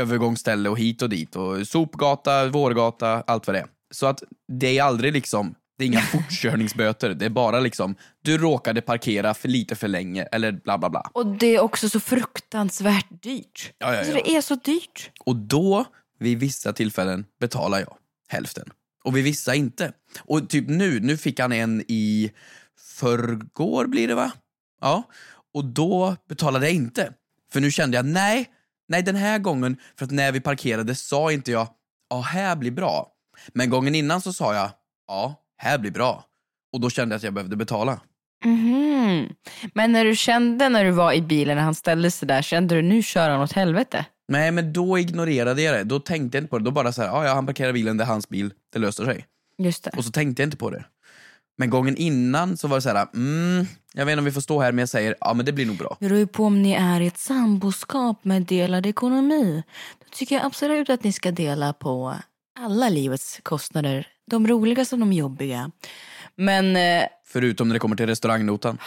övergångsställe 0.00 0.68
och 0.68 0.78
hit 0.78 1.02
och 1.02 1.08
dit 1.08 1.36
och 1.36 1.68
sopgata, 1.68 2.46
vårgata, 2.46 3.24
allt 3.26 3.46
vad 3.46 3.56
det 3.56 3.60
är. 3.60 3.66
Så 3.90 4.06
att 4.06 4.22
det 4.48 4.78
är 4.78 4.82
aldrig 4.82 5.12
liksom, 5.12 5.54
det 5.78 5.84
är 5.84 5.86
inga 5.86 6.00
fortkörningsböter, 6.12 7.14
det 7.14 7.24
är 7.24 7.30
bara 7.30 7.60
liksom, 7.60 7.94
du 8.22 8.38
råkade 8.38 8.80
parkera 8.80 9.34
för 9.34 9.48
lite 9.48 9.74
för 9.76 9.88
länge 9.88 10.22
eller 10.22 10.52
bla 10.52 10.78
bla 10.78 10.90
bla. 10.90 11.10
Och 11.14 11.26
det 11.26 11.54
är 11.54 11.60
också 11.60 11.88
så 11.88 12.00
fruktansvärt 12.00 13.22
dyrt. 13.22 13.72
Ja, 13.78 13.92
ja, 13.92 13.98
Alltså, 13.98 14.12
ja. 14.12 14.20
det 14.24 14.36
är 14.36 14.40
så 14.40 14.54
dyrt. 14.54 15.10
Och 15.20 15.36
då, 15.36 15.84
vid 16.18 16.38
vissa 16.38 16.72
tillfällen, 16.72 17.24
betalar 17.40 17.78
jag 17.78 17.96
hälften. 18.28 18.64
Och 19.06 19.16
vid 19.16 19.24
vissa 19.24 19.54
inte. 19.54 19.92
Och 20.18 20.48
typ 20.48 20.68
nu, 20.68 21.00
nu 21.00 21.16
fick 21.16 21.40
han 21.40 21.52
en 21.52 21.84
i 21.88 22.30
förrgår 22.78 23.86
blir 23.86 24.08
det 24.08 24.14
va? 24.14 24.32
Ja. 24.80 25.02
Och 25.54 25.64
då 25.64 26.16
betalade 26.28 26.66
jag 26.66 26.74
inte. 26.74 27.12
För 27.52 27.60
nu 27.60 27.70
kände 27.70 27.96
jag, 27.96 28.06
nej, 28.06 28.50
nej 28.88 29.02
den 29.02 29.16
här 29.16 29.38
gången, 29.38 29.76
för 29.98 30.04
att 30.04 30.10
när 30.10 30.32
vi 30.32 30.40
parkerade 30.40 30.94
sa 30.94 31.32
inte 31.32 31.52
jag, 31.52 31.68
ja 32.10 32.20
här 32.20 32.56
blir 32.56 32.70
bra. 32.70 33.08
Men 33.52 33.70
gången 33.70 33.94
innan 33.94 34.20
så 34.20 34.32
sa 34.32 34.54
jag, 34.54 34.70
ja 35.08 35.34
här 35.56 35.78
blir 35.78 35.90
bra. 35.90 36.24
Och 36.72 36.80
då 36.80 36.90
kände 36.90 37.12
jag 37.12 37.16
att 37.16 37.22
jag 37.22 37.34
behövde 37.34 37.56
betala. 37.56 38.00
Mhm. 38.44 39.28
Men 39.74 39.92
när 39.92 40.04
du 40.04 40.16
kände 40.16 40.68
när 40.68 40.84
du 40.84 40.90
var 40.90 41.12
i 41.12 41.22
bilen 41.22 41.56
när 41.56 41.64
han 41.64 41.74
ställde 41.74 42.10
sig 42.10 42.28
där, 42.28 42.42
kände 42.42 42.74
du 42.74 42.82
nu 42.82 43.02
kör 43.02 43.30
han 43.30 43.40
åt 43.40 43.52
helvete? 43.52 44.04
Nej 44.28 44.50
men 44.50 44.72
då 44.72 44.98
ignorerade 44.98 45.62
jag 45.62 45.74
det, 45.74 45.84
då 45.84 46.00
tänkte 46.00 46.38
jag 46.38 46.42
inte 46.42 46.50
på 46.50 46.58
det. 46.58 46.64
Då 46.64 46.70
bara 46.70 46.92
så 46.92 47.02
här, 47.02 47.08
ja 47.08 47.24
ja 47.24 47.34
han 47.34 47.46
parkerar 47.46 47.72
bilen, 47.72 47.96
det 47.96 48.04
är 48.04 48.08
hans 48.08 48.28
bil, 48.28 48.52
det 48.72 48.78
löser 48.78 49.04
sig. 49.04 49.26
Just 49.58 49.84
det. 49.84 49.90
Och 49.96 50.04
så 50.04 50.10
tänkte 50.10 50.42
jag 50.42 50.46
inte 50.46 50.56
på 50.56 50.70
det. 50.70 50.84
Men 51.58 51.70
gången 51.70 51.96
innan 51.96 52.56
så 52.56 52.68
var 52.68 52.76
det 52.76 52.82
så 52.82 52.88
här, 52.88 53.06
mm, 53.14 53.66
jag 53.94 54.06
vet 54.06 54.12
inte 54.12 54.18
om 54.18 54.24
vi 54.24 54.32
får 54.32 54.40
stå 54.40 54.60
här 54.60 54.72
men 54.72 54.78
jag 54.78 54.88
säger, 54.88 55.16
ja 55.20 55.34
men 55.34 55.46
det 55.46 55.52
blir 55.52 55.66
nog 55.66 55.76
bra. 55.76 55.96
Det 56.00 56.06
beror 56.08 56.18
ju 56.18 56.26
på 56.26 56.44
om 56.44 56.62
ni 56.62 56.72
är 56.72 57.00
i 57.00 57.06
ett 57.06 57.18
samboskap 57.18 58.24
med 58.24 58.42
delad 58.42 58.86
ekonomi. 58.86 59.62
Då 59.98 60.06
tycker 60.12 60.34
jag 60.34 60.44
absolut 60.44 60.90
att 60.90 61.04
ni 61.04 61.12
ska 61.12 61.30
dela 61.30 61.72
på 61.72 62.14
alla 62.58 62.88
livets 62.88 63.40
kostnader. 63.42 64.08
De 64.30 64.46
roliga 64.46 64.84
som 64.84 65.00
de 65.00 65.12
jobbiga. 65.12 65.70
Men, 66.36 66.76
eh, 66.76 67.04
Förutom 67.24 67.68
när 67.68 67.74
det 67.74 67.78
kommer 67.80 67.96
till 67.96 68.06
restaurangnotan. 68.06 68.78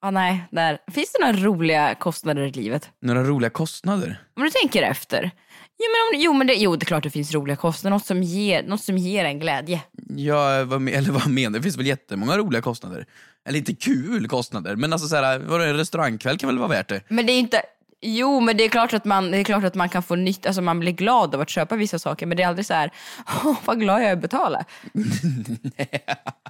Ah, 0.00 0.10
nej, 0.10 0.44
där. 0.50 0.78
Finns 0.92 1.12
det 1.12 1.26
några 1.26 1.46
roliga 1.46 1.94
kostnader 1.94 2.42
i 2.42 2.50
livet? 2.52 2.90
Några 3.02 3.24
roliga 3.24 3.50
kostnader. 3.50 4.24
Om 4.36 4.42
du 4.42 4.50
tänker 4.50 4.82
efter. 4.82 5.30
Jo, 5.78 5.86
men, 5.90 6.18
om, 6.18 6.24
jo, 6.24 6.32
men 6.32 6.46
det, 6.46 6.54
jo, 6.54 6.76
det 6.76 6.84
är 6.84 6.86
klart 6.86 7.02
det 7.02 7.10
finns 7.10 7.34
roliga 7.34 7.56
kostnader. 7.56 7.96
Något 7.96 8.06
som 8.06 8.22
ger, 8.22 8.62
något 8.62 8.82
som 8.82 8.98
ger 8.98 9.24
en 9.24 9.38
glädje. 9.38 9.80
Ja, 10.16 10.64
vad, 10.64 10.88
eller 10.88 11.12
vad 11.12 11.26
menar 11.30 11.50
du? 11.50 11.58
Det 11.58 11.62
finns 11.62 11.78
väl 11.78 11.86
jättemånga 11.86 12.38
roliga 12.38 12.62
kostnader. 12.62 13.06
Eller 13.48 13.58
inte 13.58 13.74
kul 13.74 14.28
kostnader, 14.28 14.76
men 14.76 14.92
alltså 14.92 15.08
så 15.08 15.16
här, 15.16 15.60
en 15.60 15.76
restaurangkväll 15.76 16.38
kan 16.38 16.46
väl 16.46 16.58
vara 16.58 16.68
värt 16.68 16.88
det? 16.88 17.00
Men 17.08 17.26
det 17.26 17.32
är 17.32 17.38
inte... 17.38 17.62
Jo, 18.02 18.40
men 18.40 18.56
det 18.56 18.64
är 18.64 18.68
klart 18.68 18.92
att 18.92 19.04
man, 19.04 19.30
det 19.30 19.38
är 19.38 19.44
klart 19.44 19.64
att 19.64 19.74
man 19.74 19.88
kan 19.88 20.02
få 20.02 20.14
nytt, 20.14 20.46
alltså 20.46 20.62
man 20.62 20.80
blir 20.80 20.92
glad 20.92 21.34
av 21.34 21.40
att 21.40 21.50
köpa 21.50 21.76
vissa 21.76 21.98
saker, 21.98 22.26
men 22.26 22.36
det 22.36 22.42
är 22.42 22.48
aldrig 22.48 22.66
så 22.66 22.74
här, 22.74 22.90
åh 23.44 23.56
vad 23.64 23.80
glad 23.80 24.02
jag 24.02 24.08
är 24.08 24.12
att 24.12 24.22
betala. 24.22 24.64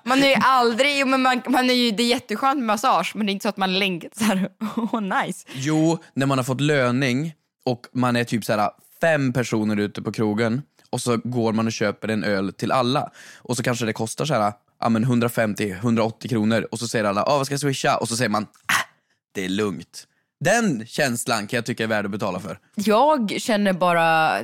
man 0.04 0.22
är 0.22 0.28
ju 0.28 0.36
aldrig, 0.40 1.06
men 1.06 1.22
man, 1.22 1.42
man 1.48 1.70
är 1.70 1.74
ju, 1.74 1.90
det 1.90 2.02
är 2.02 2.06
jätteskönt 2.06 2.58
med 2.58 2.66
massage, 2.66 3.12
men 3.14 3.26
det 3.26 3.30
är 3.30 3.32
inte 3.32 3.42
så 3.42 3.48
att 3.48 3.56
man 3.56 3.78
längtar 3.78 4.10
så 4.14 4.24
här, 4.24 4.48
åh 4.76 5.00
nice. 5.00 5.46
Jo, 5.52 5.98
när 6.14 6.26
man 6.26 6.38
har 6.38 6.44
fått 6.44 6.60
löning 6.60 7.34
och 7.64 7.86
man 7.92 8.16
är 8.16 8.24
typ 8.24 8.44
så 8.44 8.52
här 8.52 8.70
fem 9.00 9.32
personer 9.32 9.76
ute 9.76 10.02
på 10.02 10.12
krogen 10.12 10.62
och 10.90 11.00
så 11.00 11.16
går 11.16 11.52
man 11.52 11.66
och 11.66 11.72
köper 11.72 12.08
en 12.08 12.24
öl 12.24 12.52
till 12.52 12.72
alla 12.72 13.10
och 13.38 13.56
så 13.56 13.62
kanske 13.62 13.86
det 13.86 13.92
kostar 13.92 14.24
så 14.24 14.34
här, 14.34 14.52
ja 14.80 14.88
men 14.88 15.04
150-180 15.04 16.28
kronor 16.28 16.66
och 16.70 16.78
så 16.78 16.88
säger 16.88 17.04
alla, 17.04 17.22
ah, 17.22 17.36
vad 17.36 17.46
ska 17.46 17.52
jag 17.52 17.60
swisha? 17.60 17.96
Och 17.96 18.08
så 18.08 18.16
säger 18.16 18.28
man, 18.28 18.42
ah, 18.42 18.86
det 19.32 19.44
är 19.44 19.48
lugnt. 19.48 20.06
Den 20.44 20.87
känslan 20.87 21.46
kan 21.46 21.57
jag 21.57 21.66
tycka 21.66 21.83
är 21.83 21.88
värd 21.88 22.05
att 22.05 22.11
betala 22.11 22.40
för. 22.40 22.59
Jag 22.74 23.35
känner 23.38 23.72
bara, 23.72 24.38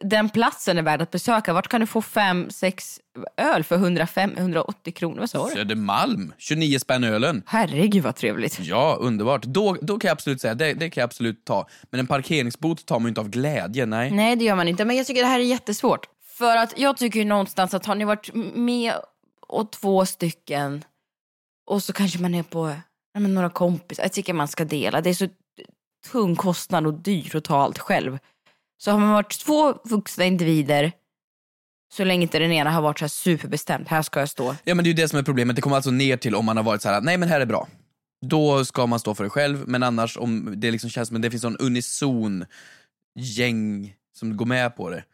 den 0.00 0.28
platsen 0.28 0.78
är 0.78 0.82
värd 0.82 1.02
att 1.02 1.10
besöka. 1.10 1.52
Vart 1.52 1.68
kan 1.68 1.80
du 1.80 1.86
få 1.86 2.02
fem, 2.02 2.50
sex 2.50 3.00
öl 3.36 3.64
för 3.64 3.78
105-180 3.78 4.90
kronor? 4.90 5.20
Vad 5.20 5.30
sa 5.30 5.48
du? 5.48 5.54
Södermalm, 5.54 6.32
29 6.38 6.78
spänn 6.78 7.04
ölen. 7.04 7.42
Herregud 7.46 8.02
vad 8.02 8.16
trevligt. 8.16 8.60
Ja, 8.60 8.96
underbart. 9.00 9.42
Då, 9.42 9.76
då 9.80 9.98
kan 9.98 10.08
jag 10.08 10.12
absolut 10.12 10.40
säga, 10.40 10.54
det, 10.54 10.74
det 10.74 10.90
kan 10.90 11.00
jag 11.00 11.08
absolut 11.08 11.44
ta. 11.44 11.68
Men 11.90 12.00
en 12.00 12.06
parkeringsbot 12.06 12.86
tar 12.86 12.98
man 12.98 13.04
ju 13.04 13.08
inte 13.08 13.20
av 13.20 13.28
glädje, 13.28 13.86
nej. 13.86 14.10
Nej 14.10 14.36
det 14.36 14.44
gör 14.44 14.56
man 14.56 14.68
inte, 14.68 14.84
men 14.84 14.96
jag 14.96 15.06
tycker 15.06 15.22
det 15.22 15.28
här 15.28 15.40
är 15.40 15.44
jättesvårt. 15.44 16.06
För 16.38 16.56
att 16.56 16.78
jag 16.78 16.96
tycker 16.96 17.18
ju 17.18 17.24
någonstans 17.24 17.74
att 17.74 17.86
har 17.86 17.94
ni 17.94 18.04
varit 18.04 18.30
med 18.54 18.92
och 19.48 19.72
två 19.72 20.06
stycken 20.06 20.84
och 21.66 21.82
så 21.82 21.92
kanske 21.92 22.18
man 22.18 22.34
är 22.34 22.42
på 22.42 22.74
ja, 23.14 23.20
men 23.20 23.34
några 23.34 23.50
kompisar, 23.50 24.02
jag 24.02 24.12
tycker 24.12 24.32
man 24.32 24.48
ska 24.48 24.64
dela. 24.64 25.00
Det 25.00 25.10
är 25.10 25.14
så 25.14 25.28
tung 26.12 26.36
kostnad 26.36 26.86
och 26.86 26.94
dyrt 26.94 27.34
att 27.34 27.44
ta 27.44 27.62
allt 27.62 27.78
själv. 27.78 28.18
Så 28.78 28.90
har 28.90 28.98
man 28.98 29.12
varit 29.12 29.38
två 29.38 29.74
vuxna 29.84 30.24
individer 30.24 30.92
så 31.94 32.04
länge 32.04 32.22
inte 32.22 32.38
den 32.38 32.52
ena 32.52 32.70
har 32.70 32.82
varit 32.82 32.98
så 32.98 33.04
här 33.04 33.08
superbestämd, 33.08 33.88
här 33.88 34.02
ska 34.02 34.20
jag 34.20 34.28
stå. 34.28 34.56
Ja 34.64 34.74
men 34.74 34.84
det 34.84 34.88
är 34.88 34.90
ju 34.92 34.94
det 35.02 35.08
som 35.08 35.18
är 35.18 35.22
problemet, 35.22 35.56
det 35.56 35.62
kommer 35.62 35.76
alltså 35.76 35.90
ner 35.90 36.16
till 36.16 36.34
om 36.34 36.44
man 36.44 36.56
har 36.56 36.64
varit 36.64 36.82
så 36.82 36.88
här: 36.88 37.00
nej 37.00 37.18
men 37.18 37.28
här 37.28 37.40
är 37.40 37.46
bra. 37.46 37.68
Då 38.26 38.64
ska 38.64 38.86
man 38.86 39.00
stå 39.00 39.14
för 39.14 39.24
det 39.24 39.30
själv, 39.30 39.64
men 39.68 39.82
annars 39.82 40.16
om 40.16 40.54
det 40.56 40.70
liksom 40.70 40.90
känns 40.90 41.08
som 41.08 41.20
det 41.20 41.30
finns 41.30 41.44
en 41.44 41.56
unison 41.56 42.44
gäng 43.18 43.94
som 44.18 44.36
går 44.36 44.46
med 44.46 44.76
på 44.76 44.90
det. 44.90 45.04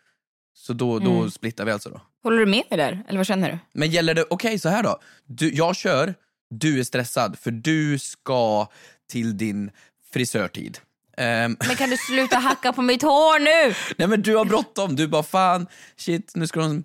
Så 0.54 0.72
då, 0.72 0.98
då 0.98 1.10
Mm. 1.18 1.30
splittar 1.30 1.64
vi 1.64 1.72
alltså 1.72 1.90
då. 1.90 2.00
Håller 2.22 2.36
du 2.38 2.46
med 2.46 2.64
mig 2.70 2.76
där? 2.78 3.04
Eller 3.08 3.16
vad 3.18 3.26
känner 3.26 3.50
du? 3.52 3.58
Men 3.72 3.90
gäller 3.90 4.14
det, 4.14 4.24
okej 4.30 4.58
så 4.58 4.68
här 4.68 4.82
då. 4.82 4.98
Du, 5.26 5.54
jag 5.54 5.76
kör, 5.76 6.14
du 6.50 6.78
är 6.80 6.84
stressad 6.84 7.38
för 7.38 7.50
du 7.50 7.98
ska 7.98 8.68
till 9.10 9.36
din 9.36 9.70
frisörtid. 10.12 10.78
Ehm, 11.16 11.56
Men 11.66 11.76
kan 11.76 11.90
du 11.90 11.96
sluta 11.96 12.36
hacka 12.36 12.72
på 12.72 12.82
mitt 12.82 13.02
hår 13.02 13.38
nu? 13.38 13.74
Nej 13.98 14.08
men 14.08 14.22
du 14.22 14.36
har 14.36 14.44
bråttom, 14.44 14.96
du 14.96 15.08
bara 15.08 15.22
fan, 15.22 15.66
shit 15.96 16.32
nu 16.34 16.46
ska 16.46 16.60
de 16.60 16.84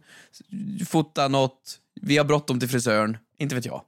fota 0.88 1.28
något, 1.28 1.80
vi 2.02 2.18
har 2.18 2.26
bråttom 2.26 2.60
till 2.60 2.70
frisören, 2.70 3.18
inte 3.38 3.56
vet 3.56 3.66
jag. 3.66 3.82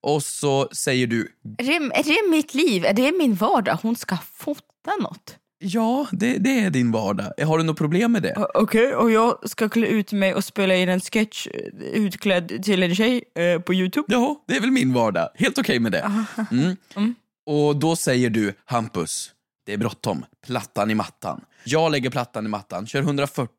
Och 0.00 0.22
så 0.22 0.68
säger 0.72 1.06
du, 1.06 1.32
Är 1.58 1.64
det, 1.64 1.74
är 1.74 2.04
det 2.04 2.30
mitt 2.30 2.54
liv? 2.54 2.84
Är 2.84 2.92
det 2.92 3.12
min 3.18 3.34
vardag? 3.34 3.78
Hon 3.82 3.96
ska 3.96 4.16
fota 4.32 4.96
något? 5.00 5.36
Ja 5.58 6.06
det, 6.12 6.38
det 6.38 6.60
är 6.60 6.70
din 6.70 6.92
vardag, 6.92 7.32
har 7.44 7.58
du 7.58 7.64
något 7.64 7.78
problem 7.78 8.12
med 8.12 8.22
det? 8.22 8.46
Okej, 8.54 8.94
och 8.94 9.10
jag 9.10 9.50
ska 9.50 9.68
klä 9.68 9.86
ut 9.86 10.12
mig 10.12 10.34
och 10.34 10.44
spela 10.44 10.74
in 10.74 10.88
en 10.88 11.00
sketch 11.00 11.46
eh, 11.46 11.52
utklädd 11.80 12.62
till 12.62 12.82
en 12.82 12.94
tjej 12.94 13.24
eh, 13.34 13.60
på 13.60 13.74
Youtube. 13.74 14.06
Ja, 14.08 14.44
det 14.46 14.56
är 14.56 14.60
väl 14.60 14.70
min 14.70 14.92
vardag, 14.92 15.28
helt 15.34 15.58
okej 15.58 15.78
med 15.80 15.92
det. 15.92 16.12
Mm. 16.96 17.14
Och 17.46 17.76
då 17.76 17.96
säger 17.96 18.30
du, 18.30 18.54
Hampus, 18.64 19.32
det 19.66 19.72
är 19.72 19.76
bråttom. 19.76 20.24
Plattan 20.46 20.90
i 20.90 20.94
mattan. 20.94 21.40
Jag 21.64 21.92
lägger 21.92 22.10
plattan 22.10 22.46
i 22.46 22.48
mattan, 22.48 22.86
kör 22.86 23.00
140 23.00 23.50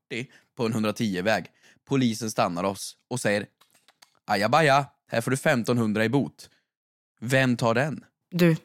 på 0.57 0.65
en 0.65 0.73
110-väg. 0.73 1.45
Polisen 1.87 2.31
stannar 2.31 2.63
oss 2.63 2.95
och 3.09 3.19
säger 3.19 3.45
ajabaja, 4.25 4.85
här 5.11 5.21
får 5.21 5.31
du 5.31 5.35
1500 5.35 6.05
i 6.05 6.09
bot. 6.09 6.49
Vem 7.19 7.57
tar 7.57 7.73
den? 7.73 8.03
Du, 8.31 8.55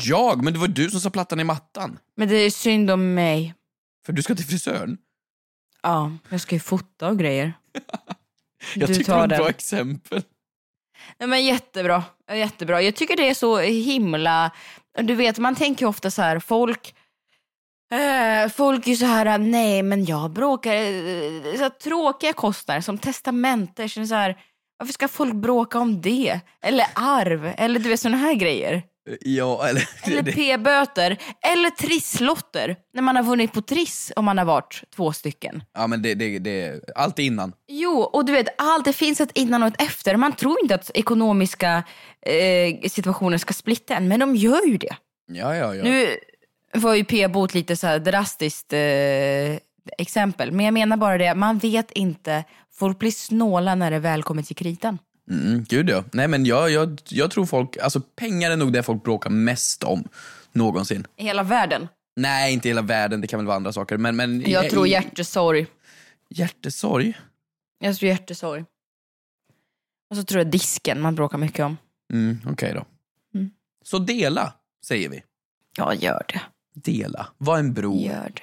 Jag? 0.00 0.44
Men 0.44 0.52
det 0.52 0.58
var 0.58 0.68
du 0.68 0.90
som 0.90 1.00
sa 1.00 1.10
plattan 1.10 1.40
i 1.40 1.44
mattan. 1.44 1.98
men 2.16 2.28
det 2.28 2.36
är 2.36 2.50
synd 2.50 2.90
om 2.90 3.14
mig. 3.14 3.54
För 4.06 4.12
du 4.12 4.22
ska 4.22 4.34
till 4.34 4.44
frisören. 4.46 4.98
Ja, 5.82 6.12
jag 6.28 6.40
ska 6.40 6.54
ju 6.54 6.60
fota 6.60 7.08
och 7.08 7.18
grejer. 7.18 7.52
Jag 8.74 8.88
Du 8.88 8.94
tycker 8.94 9.12
det 9.12 9.18
var 9.18 9.24
ett 9.28 9.38
bra 9.38 9.48
exempel. 9.48 10.22
Nej, 11.18 11.28
men 11.28 11.44
jättebra. 11.44 12.04
Jättebra. 12.32 12.82
Jag 12.82 12.94
tycker 12.96 13.16
det 13.16 13.28
är 13.28 13.34
så 13.34 13.58
himla... 13.58 14.50
Du 14.98 15.14
vet, 15.14 15.38
man 15.38 15.54
tänker 15.54 15.86
ofta 15.86 16.10
så 16.10 16.22
här, 16.22 16.38
folk... 16.38 16.94
Eh, 17.92 18.48
folk 18.48 18.86
är 18.86 18.94
så 18.94 19.06
här, 19.06 19.38
nej 19.38 19.82
men 19.82 20.04
jag 20.04 20.30
bråkar... 20.30 20.74
eh, 20.74 21.58
Så 21.58 21.70
tråkiga 21.70 22.32
kostnader 22.32 22.80
som 22.80 22.98
testamenter. 22.98 23.88
Så 24.06 24.14
här, 24.14 24.40
varför 24.76 24.92
ska 24.92 25.08
folk 25.08 25.34
bråka 25.34 25.78
om 25.78 26.00
det? 26.00 26.40
Eller 26.62 26.86
arv, 26.94 27.52
eller 27.56 27.80
du 27.80 27.88
vet 27.88 28.00
såna 28.00 28.16
här 28.16 28.34
grejer. 28.34 28.82
Ja, 29.20 29.68
eller... 29.68 29.88
Eller 30.02 30.32
p-böter, 30.32 31.18
eller 31.54 31.70
trisslotter. 31.70 32.76
När 32.94 33.02
man 33.02 33.16
har 33.16 33.22
vunnit 33.22 33.52
på 33.52 33.62
triss 33.62 34.12
om 34.16 34.24
man 34.24 34.38
har 34.38 34.44
varit 34.44 34.82
två 34.96 35.12
stycken. 35.12 35.62
Ja, 35.74 35.86
men 35.86 36.02
det, 36.02 36.14
det, 36.14 36.38
det, 36.38 36.80
allt 36.94 37.18
innan. 37.18 37.52
Jo, 37.68 38.00
och 38.00 38.24
du 38.24 38.32
vet, 38.32 38.48
allt, 38.58 38.84
det 38.84 38.92
finns 38.92 39.20
ett 39.20 39.32
innan 39.34 39.62
och 39.62 39.68
ett 39.68 39.82
efter. 39.82 40.16
Man 40.16 40.32
tror 40.32 40.62
inte 40.62 40.74
att 40.74 40.90
ekonomiska 40.94 41.82
eh, 42.26 42.88
situationer 42.88 43.38
ska 43.38 43.52
splitta 43.52 43.96
en, 43.96 44.08
men 44.08 44.20
de 44.20 44.36
gör 44.36 44.66
ju 44.66 44.76
det. 44.76 44.96
Ja, 45.32 45.56
ja, 45.56 45.74
ja. 45.74 45.82
Nu 45.82 46.18
var 46.74 46.94
ju 46.94 47.04
p-bot 47.04 47.54
lite 47.54 47.76
så 47.76 47.98
drastiskt 47.98 48.72
eh, 48.72 49.58
exempel, 49.98 50.52
men 50.52 50.64
jag 50.64 50.74
menar 50.74 50.96
bara 50.96 51.18
det, 51.18 51.34
man 51.34 51.58
vet 51.58 51.90
inte, 51.90 52.44
folk 52.72 52.98
blir 52.98 53.10
snåla 53.10 53.74
när 53.74 53.90
det 53.90 53.98
väl 53.98 54.22
kommer 54.22 54.42
till 54.42 54.56
kritan. 54.56 54.98
Mm, 55.32 55.64
gud 55.68 55.90
ja. 55.90 56.04
Nej 56.12 56.28
men 56.28 56.44
jag, 56.46 56.70
jag, 56.70 57.00
jag 57.08 57.30
tror 57.30 57.46
folk, 57.46 57.76
alltså 57.76 58.00
pengar 58.00 58.50
är 58.50 58.56
nog 58.56 58.72
det 58.72 58.82
folk 58.82 59.02
bråkar 59.04 59.30
mest 59.30 59.84
om 59.84 60.08
någonsin. 60.52 61.06
I 61.16 61.22
hela 61.24 61.42
världen. 61.42 61.88
Nej, 62.16 62.52
inte 62.52 62.68
hela 62.68 62.82
världen, 62.82 63.20
det 63.20 63.26
kan 63.26 63.38
väl 63.38 63.46
vara 63.46 63.56
andra 63.56 63.72
saker. 63.72 63.96
Men, 63.96 64.16
men 64.16 64.50
Jag 64.50 64.70
tror 64.70 64.86
hjärtesorg. 64.86 65.66
Hjärtesorg? 66.28 67.18
Jag 67.78 67.96
tror 67.96 68.08
hjärtesorg. 68.08 68.64
Och 70.10 70.16
så 70.16 70.22
tror 70.22 70.38
jag 70.40 70.50
disken 70.50 71.00
man 71.00 71.14
bråkar 71.14 71.38
mycket 71.38 71.64
om. 71.64 71.76
Mm, 72.12 72.38
Okej 72.46 72.72
då. 72.74 72.84
Mm. 73.38 73.50
Så 73.84 73.98
dela, 73.98 74.52
säger 74.86 75.08
vi. 75.08 75.22
Ja, 75.76 75.94
gör 75.94 76.24
det. 76.28 76.40
Dela. 76.74 77.28
Var 77.38 77.58
en 77.58 77.72
bro. 77.74 77.98
Gör 78.00 78.32
det. 78.34 78.42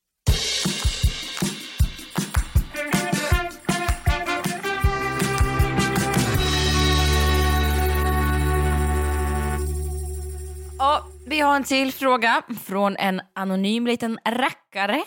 vi 11.31 11.39
har 11.39 11.55
en 11.55 11.63
till 11.63 11.93
fråga 11.93 12.41
från 12.63 12.97
en 12.97 13.21
anonym 13.35 13.87
liten 13.87 14.19
rackare 14.25 15.03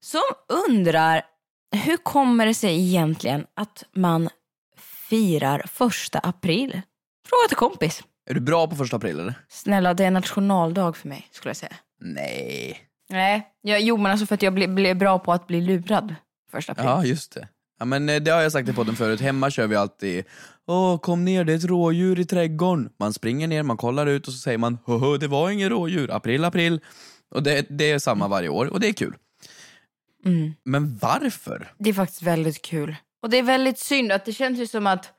som 0.00 0.20
undrar 0.68 1.22
hur 1.76 1.96
kommer 1.96 2.46
det 2.46 2.54
sig 2.54 2.88
egentligen 2.88 3.46
att 3.54 3.84
man 3.92 4.28
firar 4.78 5.64
första 5.66 6.18
april? 6.18 6.70
Fråga 7.28 7.48
till 7.48 7.56
kompis. 7.56 8.02
Är 8.30 8.34
du 8.34 8.40
bra 8.40 8.66
på 8.66 8.76
första 8.76 8.96
april 8.96 9.20
eller? 9.20 9.34
Snälla, 9.48 9.94
det 9.94 10.04
är 10.04 10.10
nationaldag 10.10 10.96
för 10.96 11.08
mig 11.08 11.28
skulle 11.30 11.50
jag 11.50 11.56
säga. 11.56 11.76
Nej. 12.00 12.80
Nej, 13.08 13.48
jag, 13.60 13.80
jo 13.80 13.96
men 13.96 14.12
alltså 14.12 14.26
för 14.26 14.34
att 14.34 14.42
jag 14.42 14.54
blev 14.54 14.74
blev 14.74 14.98
bra 14.98 15.18
på 15.18 15.32
att 15.32 15.46
bli 15.46 15.60
lurad 15.60 16.14
första 16.50 16.72
april. 16.72 16.86
Ja, 16.86 17.04
just 17.04 17.34
det. 17.34 17.48
Ja, 17.80 17.86
men 17.86 18.08
eh, 18.08 18.20
det 18.22 18.30
har 18.30 18.40
jag 18.40 18.52
sagt 18.52 18.68
i 18.68 18.72
podden 18.72 18.96
förut. 18.96 19.20
Hemma 19.20 19.50
kör 19.50 19.66
vi 19.66 19.76
alltid 19.76 20.24
Åh, 20.66 20.98
kom 20.98 21.24
ner, 21.24 21.44
det 21.44 21.52
är 21.52 21.56
ett 21.56 21.64
rådjur 21.64 22.20
i 22.20 22.24
trädgården. 22.24 22.90
Man 22.98 23.12
springer 23.12 23.48
ner, 23.48 23.62
man 23.62 23.76
kollar 23.76 24.06
ut 24.06 24.26
och 24.26 24.32
så 24.32 24.38
säger 24.38 24.58
man 24.58 24.78
Höhö, 24.86 25.16
det 25.16 25.28
var 25.28 25.50
ingen 25.50 25.70
rådjur. 25.70 26.10
April, 26.10 26.44
april. 26.44 26.80
Och 27.30 27.42
det, 27.42 27.66
det 27.68 27.90
är 27.90 27.98
samma 27.98 28.28
varje 28.28 28.48
år 28.48 28.66
och 28.66 28.80
det 28.80 28.88
är 28.88 28.92
kul. 28.92 29.14
Mm. 30.24 30.52
Men 30.64 30.96
varför? 30.96 31.72
Det 31.78 31.90
är 31.90 31.94
faktiskt 31.94 32.22
väldigt 32.22 32.62
kul. 32.62 32.96
Och 33.22 33.30
det 33.30 33.38
är 33.38 33.42
väldigt 33.42 33.78
synd 33.78 34.12
att 34.12 34.24
det 34.24 34.32
känns 34.32 34.58
ju 34.58 34.66
som 34.66 34.86
att 34.86 35.12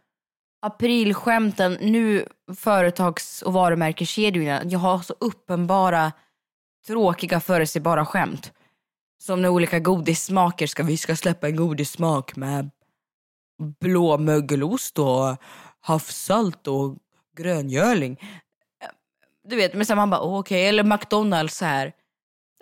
aprilskämten, 0.62 1.78
nu 1.82 2.26
företags 2.56 3.42
och 3.42 3.54
varumärkeskedjorna, 3.54 4.62
jag 4.64 4.80
har 4.80 5.00
så 5.00 5.16
uppenbara 5.20 6.12
tråkiga 6.88 7.40
förutsägbara 7.40 8.06
skämt. 8.06 8.52
Som 9.22 9.42
när 9.42 9.50
olika 9.50 9.80
godissmaker 9.80 10.68
ska, 10.68 10.84
vi 10.84 10.98
ska 10.98 11.16
släppa 11.16 11.48
en 11.48 11.56
godissmak 11.56 12.36
med 12.36 12.70
blåmögelost 13.80 15.00
och 15.00 15.38
havssalt 15.82 16.68
och 16.68 16.98
gröngöling. 17.38 18.18
Du 19.48 19.56
vet, 19.56 19.74
men 19.74 19.86
sen 19.86 19.98
man 19.98 20.10
bara 20.10 20.22
okej, 20.22 20.68
eller 20.68 20.84
McDonalds 20.84 21.58
så 21.58 21.66
här. 21.66 21.94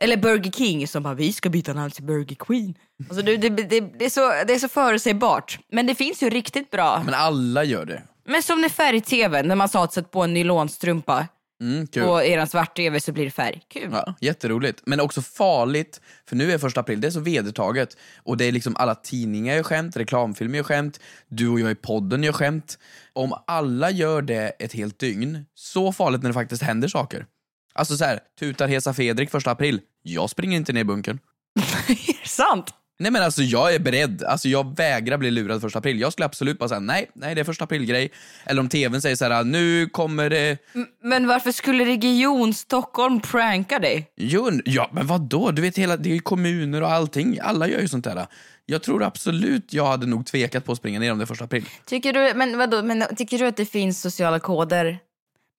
Eller 0.01 0.17
Burger 0.17 0.51
King 0.51 0.87
som 0.87 1.03
bara 1.03 1.13
vi 1.13 1.33
ska 1.33 1.49
byta 1.49 1.73
namn 1.73 1.91
till 1.91 2.03
Burger 2.03 2.35
Queen. 2.35 2.75
Alltså 3.09 3.21
det, 3.21 3.37
det, 3.37 3.49
det, 3.49 3.79
det, 3.79 4.05
är 4.05 4.09
så, 4.09 4.29
det 4.47 4.53
är 4.53 4.59
så 4.59 4.69
förutsägbart. 4.69 5.59
Men 5.71 5.87
det 5.87 5.95
finns 5.95 6.23
ju 6.23 6.29
riktigt 6.29 6.71
bra. 6.71 7.01
Men 7.05 7.13
alla 7.13 7.63
gör 7.63 7.85
det. 7.85 8.03
Men 8.25 8.43
som 8.43 8.61
när 8.61 8.69
färg-tv, 8.69 9.43
när 9.43 9.55
man 9.55 9.69
sa 9.69 9.83
att 9.83 9.93
sätta 9.93 10.07
på 10.07 10.23
en 10.23 10.33
nylonstrumpa 10.33 11.27
Mm, 11.61 11.87
kul. 11.87 12.03
på 12.03 12.23
eran 12.23 12.47
svart-tv 12.47 12.99
så 12.99 13.11
blir 13.11 13.25
det 13.25 13.31
färg. 13.31 13.61
Kul. 13.67 13.89
Ja, 13.91 14.13
jätteroligt. 14.21 14.81
Men 14.85 14.99
också 14.99 15.21
farligt, 15.21 16.01
för 16.29 16.35
nu 16.35 16.51
är 16.51 16.57
första 16.57 16.79
april, 16.79 17.01
det 17.01 17.07
är 17.07 17.11
så 17.11 17.19
vedertaget. 17.19 17.97
Och 18.17 18.37
det 18.37 18.45
är 18.45 18.51
liksom 18.51 18.75
alla 18.75 18.95
tidningar 18.95 19.55
gör 19.55 19.63
skämt, 19.63 19.97
reklamfilmer 19.97 20.57
gör 20.57 20.63
skämt, 20.63 20.99
du 21.27 21.49
och 21.49 21.59
jag 21.59 21.71
i 21.71 21.75
podden 21.75 22.23
gör 22.23 22.31
skämt. 22.31 22.79
Om 23.13 23.33
alla 23.47 23.91
gör 23.91 24.21
det 24.21 24.49
ett 24.59 24.73
helt 24.73 24.99
dygn, 24.99 25.45
så 25.55 25.93
farligt 25.93 26.23
när 26.23 26.29
det 26.29 26.33
faktiskt 26.33 26.63
händer 26.63 26.87
saker. 26.87 27.25
Alltså 27.73 27.97
så 27.97 28.05
här, 28.05 28.19
tutar 28.39 28.67
Hesa 28.67 28.93
Fredrik 28.93 29.29
första 29.29 29.51
april, 29.51 29.81
jag 30.01 30.29
springer 30.29 30.57
inte 30.57 30.73
ner 30.73 30.81
i 30.81 30.83
bunkern. 30.83 31.19
är 31.87 32.21
det 32.21 32.29
sant? 32.29 32.73
Nej 33.01 33.11
men 33.11 33.23
alltså 33.23 33.41
jag 33.41 33.75
är 33.75 33.79
beredd, 33.79 34.23
alltså 34.23 34.47
jag 34.49 34.77
vägrar 34.77 35.17
bli 35.17 35.31
lurad 35.31 35.61
första 35.61 35.79
april. 35.79 35.99
Jag 35.99 36.13
skulle 36.13 36.25
absolut 36.25 36.59
bara 36.59 36.69
säga 36.69 36.79
nej, 36.79 37.09
nej 37.13 37.35
det 37.35 37.41
är 37.41 37.45
första 37.45 37.63
april-grej. 37.63 38.11
Eller 38.45 38.61
om 38.61 38.69
tvn 38.69 39.01
säger 39.01 39.15
så 39.15 39.25
här, 39.25 39.43
nu 39.43 39.89
kommer 39.89 40.29
det... 40.29 40.57
Men 41.03 41.27
varför 41.27 41.51
skulle 41.51 41.85
Region 41.85 42.53
Stockholm 42.53 43.21
pranka 43.21 43.79
dig? 43.79 44.11
Jo, 44.15 44.51
ja 44.65 44.89
men 44.93 45.07
vad 45.07 45.21
då? 45.21 45.51
Du 45.51 45.61
vet, 45.61 45.77
hela, 45.77 45.97
det 45.97 46.09
är 46.09 46.13
ju 46.13 46.19
kommuner 46.19 46.81
och 46.81 46.91
allting. 46.91 47.39
Alla 47.41 47.67
gör 47.67 47.79
ju 47.79 47.87
sånt 47.87 48.05
där. 48.05 48.27
Jag 48.65 48.83
tror 48.83 49.03
absolut 49.03 49.73
jag 49.73 49.85
hade 49.85 50.05
nog 50.05 50.25
tvekat 50.25 50.65
på 50.65 50.71
att 50.71 50.77
springa 50.77 50.99
ner 50.99 51.11
om 51.11 51.17
det 51.17 51.23
är 51.23 51.25
första 51.25 51.45
april. 51.45 51.65
Tycker 51.85 52.13
du, 52.13 52.33
men 52.35 52.57
vadå, 52.57 52.83
men 52.83 53.03
tycker 53.15 53.39
du 53.39 53.47
att 53.47 53.57
det 53.57 53.65
finns 53.65 54.01
sociala 54.01 54.39
koder 54.39 54.99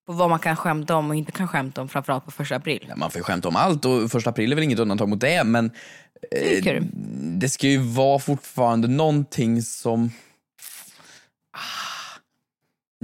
på 0.07 0.13
vad 0.13 0.29
man 0.29 0.39
kan 0.39 0.55
skämta 0.55 0.95
om 0.95 1.09
och 1.09 1.15
inte 1.15 1.31
kan 1.31 1.47
skämta 1.47 1.81
om 1.81 1.89
framförallt 1.89 2.25
på 2.25 2.31
första 2.31 2.55
april? 2.55 2.85
Ja, 2.89 2.95
man 2.95 3.11
får 3.11 3.19
ju 3.19 3.23
skämta 3.23 3.47
om 3.47 3.55
allt 3.55 3.85
och 3.85 4.11
första 4.11 4.29
april 4.29 4.51
är 4.51 4.55
väl 4.55 4.63
inget 4.63 4.79
undantag 4.79 5.09
mot 5.09 5.21
det, 5.21 5.43
men 5.43 5.71
Tycker 6.31 6.73
du? 6.79 6.87
det 7.39 7.49
ska 7.49 7.67
ju 7.67 7.77
vara 7.77 8.19
fortfarande 8.19 8.87
någonting 8.87 9.61
som... 9.61 10.11
Ah. 11.53 12.19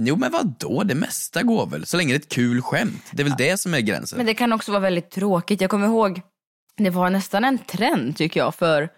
Jo 0.00 0.16
men 0.16 0.32
vad 0.32 0.54
då? 0.58 0.82
det 0.82 0.94
mesta 0.94 1.42
går 1.42 1.66
väl? 1.66 1.86
Så 1.86 1.96
länge 1.96 2.12
det 2.12 2.16
är 2.16 2.20
ett 2.20 2.28
kul 2.28 2.62
skämt. 2.62 3.02
Det 3.12 3.22
är 3.22 3.24
väl 3.24 3.34
det 3.38 3.56
som 3.58 3.74
är 3.74 3.80
gränsen. 3.80 4.16
Men 4.16 4.26
det 4.26 4.34
kan 4.34 4.52
också 4.52 4.72
vara 4.72 4.80
väldigt 4.80 5.10
tråkigt. 5.10 5.60
Jag 5.60 5.70
kommer 5.70 5.86
ihåg, 5.86 6.20
det 6.76 6.90
var 6.90 7.10
nästan 7.10 7.44
en 7.44 7.58
trend 7.58 8.16
tycker 8.16 8.40
jag 8.40 8.54
för 8.54 8.88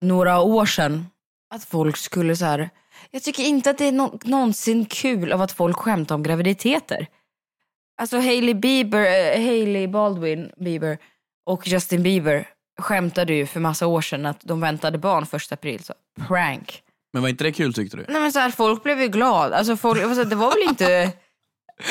några 0.00 0.40
år 0.40 0.66
sedan. 0.66 1.06
Att 1.54 1.64
folk 1.64 1.96
skulle 1.96 2.36
så 2.36 2.44
här. 2.44 2.70
Jag 3.10 3.22
tycker 3.22 3.42
inte 3.42 3.70
att 3.70 3.78
det 3.78 3.84
är 3.84 3.92
nå- 3.92 4.18
någonsin 4.24 4.84
kul 4.86 5.32
av 5.32 5.42
att 5.42 5.52
folk 5.52 5.76
skämtar 5.76 6.14
om 6.14 6.22
graviditeter. 6.22 7.06
Alltså 7.96 8.16
Hailey 8.16 8.54
Bieber, 8.54 9.00
eh, 9.06 9.44
Hailey 9.44 9.86
Baldwin 9.86 10.50
Bieber 10.56 10.98
och 11.46 11.68
Justin 11.68 12.02
Bieber 12.02 12.48
skämtade 12.80 13.32
ju 13.34 13.46
för 13.46 13.60
massa 13.60 13.86
år 13.86 14.00
sedan 14.00 14.26
att 14.26 14.40
de 14.42 14.60
väntade 14.60 14.98
barn 14.98 15.26
första 15.26 15.54
april. 15.54 15.84
Så 15.84 15.94
prank. 16.28 16.82
Men 17.12 17.22
var 17.22 17.28
inte 17.28 17.44
det 17.44 17.52
kul 17.52 17.74
tyckte 17.74 17.96
du? 17.96 18.04
Nej 18.08 18.20
men 18.20 18.32
så 18.32 18.38
här, 18.38 18.50
folk 18.50 18.82
blev 18.82 19.00
ju 19.00 19.08
glad. 19.08 19.52
Alltså 19.52 19.76
folk, 19.76 20.02
alltså, 20.02 20.24
det 20.24 20.36
var 20.36 20.50
väl 20.50 20.68
inte... 20.68 21.12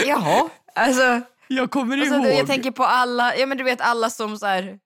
Jaha, 0.08 0.50
Alltså, 0.76 1.22
Jag 1.48 1.72
kommer 1.72 1.98
alltså 1.98 2.15
ihåg. 2.15 2.28
jag 2.28 2.48
tänker 2.48 2.72
på 2.72 2.84
alla, 2.84 3.36
ja 3.36 3.46
men 3.46 3.58
du 3.58 3.63
vet 3.63 3.82
alla 3.82 4.10
som 4.10 4.38
så 4.38 4.46
här. 4.46 4.80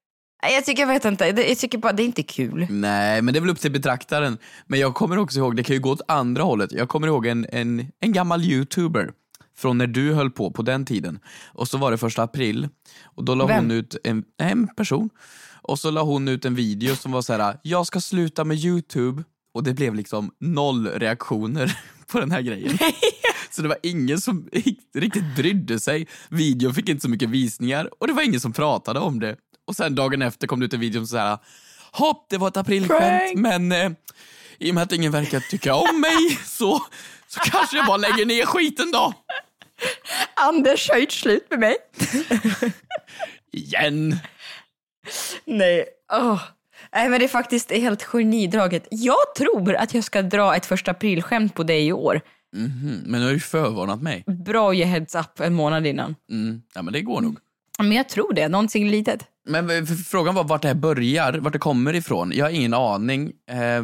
Jag 0.53 0.65
tycker, 0.65 0.81
jag 0.83 0.87
vet 0.87 1.05
inte, 1.05 1.25
jag 1.27 1.57
tycker 1.57 1.77
bara 1.77 1.93
det 1.93 2.03
är 2.03 2.05
inte 2.05 2.23
kul. 2.23 2.67
Nej, 2.69 3.21
men 3.21 3.33
det 3.33 3.37
är 3.39 3.41
väl 3.41 3.49
upp 3.49 3.59
till 3.59 3.71
betraktaren. 3.71 4.37
Men 4.67 4.79
jag 4.79 4.93
kommer 4.95 5.17
också 5.17 5.39
ihåg, 5.39 5.55
det 5.55 5.63
kan 5.63 5.73
ju 5.75 5.79
gå 5.81 5.89
åt 5.91 6.01
andra 6.07 6.43
hållet. 6.43 6.71
Jag 6.71 6.89
kommer 6.89 7.07
ihåg 7.07 7.25
en, 7.25 7.45
en, 7.51 7.87
en 7.99 8.13
gammal 8.13 8.41
youtuber 8.41 9.11
från 9.57 9.77
när 9.77 9.87
du 9.87 10.13
höll 10.13 10.31
på 10.31 10.51
på 10.51 10.61
den 10.61 10.85
tiden. 10.85 11.19
Och 11.45 11.67
så 11.67 11.77
var 11.77 11.91
det 11.91 11.97
första 11.97 12.23
april 12.23 12.69
och 13.03 13.23
då 13.23 13.35
la 13.35 13.45
Vem? 13.45 13.57
hon 13.57 13.71
ut 13.71 13.95
en, 14.03 14.23
en 14.37 14.67
person 14.67 15.09
och 15.61 15.79
så 15.79 15.91
la 15.91 16.01
hon 16.01 16.27
ut 16.27 16.45
en 16.45 16.55
video 16.55 16.95
som 16.95 17.11
var 17.11 17.21
så 17.21 17.33
här: 17.33 17.59
jag 17.63 17.87
ska 17.87 18.01
sluta 18.01 18.43
med 18.43 18.57
youtube 18.57 19.23
och 19.53 19.63
det 19.63 19.73
blev 19.73 19.95
liksom 19.95 20.31
noll 20.39 20.87
reaktioner 20.87 21.79
på 22.11 22.19
den 22.19 22.31
här 22.31 22.41
grejen. 22.41 22.77
Så 23.51 23.61
det 23.61 23.67
var 23.67 23.77
ingen 23.83 24.21
som 24.21 24.49
riktigt 24.93 25.35
brydde 25.35 25.79
sig. 25.79 26.07
Videon 26.29 26.73
fick 26.73 26.89
inte 26.89 27.01
så 27.01 27.09
mycket 27.09 27.29
visningar 27.29 27.89
och 27.99 28.07
det 28.07 28.13
var 28.13 28.21
ingen 28.21 28.39
som 28.39 28.53
pratade 28.53 28.99
om 28.99 29.19
det. 29.19 29.35
Och 29.67 29.75
sen 29.75 29.95
dagen 29.95 30.21
efter 30.21 30.47
kom 30.47 30.59
det 30.59 30.65
ut 30.65 30.73
en 30.73 30.79
video 30.79 30.99
som 30.99 31.07
så 31.07 31.17
här 31.17 31.37
hopp 31.91 32.25
det 32.29 32.37
var 32.37 32.47
ett 32.47 32.57
aprilskämt 32.57 33.35
men 33.35 33.71
eh, 33.71 33.91
i 34.59 34.71
och 34.71 34.75
med 34.75 34.83
att 34.83 34.91
ingen 34.91 35.11
verkar 35.11 35.39
tycka 35.39 35.75
om 35.75 36.01
mig 36.01 36.39
så, 36.45 36.81
så 37.27 37.39
kanske 37.39 37.77
jag 37.77 37.85
bara 37.85 37.97
lägger 37.97 38.25
ner 38.25 38.45
skiten 38.45 38.91
då. 38.91 39.13
Anders 40.35 40.89
har 40.89 40.97
gjort 40.97 41.11
slut 41.11 41.47
med 41.49 41.59
mig. 41.59 41.75
Igen. 43.53 44.15
Nej. 45.45 45.85
Åh. 46.13 46.41
Nej 46.93 47.09
men 47.09 47.19
det 47.19 47.25
är 47.25 47.29
faktiskt 47.29 47.71
helt 47.71 48.03
genidraget. 48.03 48.87
Jag 48.91 49.35
tror 49.37 49.75
att 49.75 49.93
jag 49.93 50.03
ska 50.03 50.21
dra 50.21 50.55
ett 50.55 50.65
första 50.65 50.91
aprilskämt 50.91 51.53
på 51.55 51.63
dig 51.63 51.87
i 51.87 51.93
år. 51.93 52.21
Mhm, 52.55 53.03
Men 53.05 53.19
du 53.21 53.25
har 53.25 53.33
ju 53.33 53.39
förvarnat 53.39 54.01
mig. 54.01 54.23
Bra 54.27 54.69
att 54.69 54.77
ge 54.77 54.83
heads 54.85 55.15
up 55.15 55.39
en 55.39 55.53
månad 55.53 55.87
innan. 55.87 56.15
Mm. 56.31 56.61
Ja 56.75 56.81
men 56.81 56.93
det 56.93 57.01
går 57.01 57.21
nog. 57.21 57.37
Men 57.79 57.91
jag 57.91 58.09
tror 58.09 58.33
det, 58.33 58.47
någonting 58.47 58.89
litet. 58.89 59.27
Men 59.45 59.87
frågan 59.87 60.35
var 60.35 60.43
vart 60.43 60.61
det 60.61 60.67
här 60.67 60.75
börjar, 60.75 61.33
vart 61.33 61.53
det 61.53 61.59
kommer 61.59 61.93
ifrån. 61.95 62.31
Jag 62.35 62.45
har 62.45 62.49
ingen 62.51 62.73
aning. 62.73 63.31
Eh, 63.49 63.83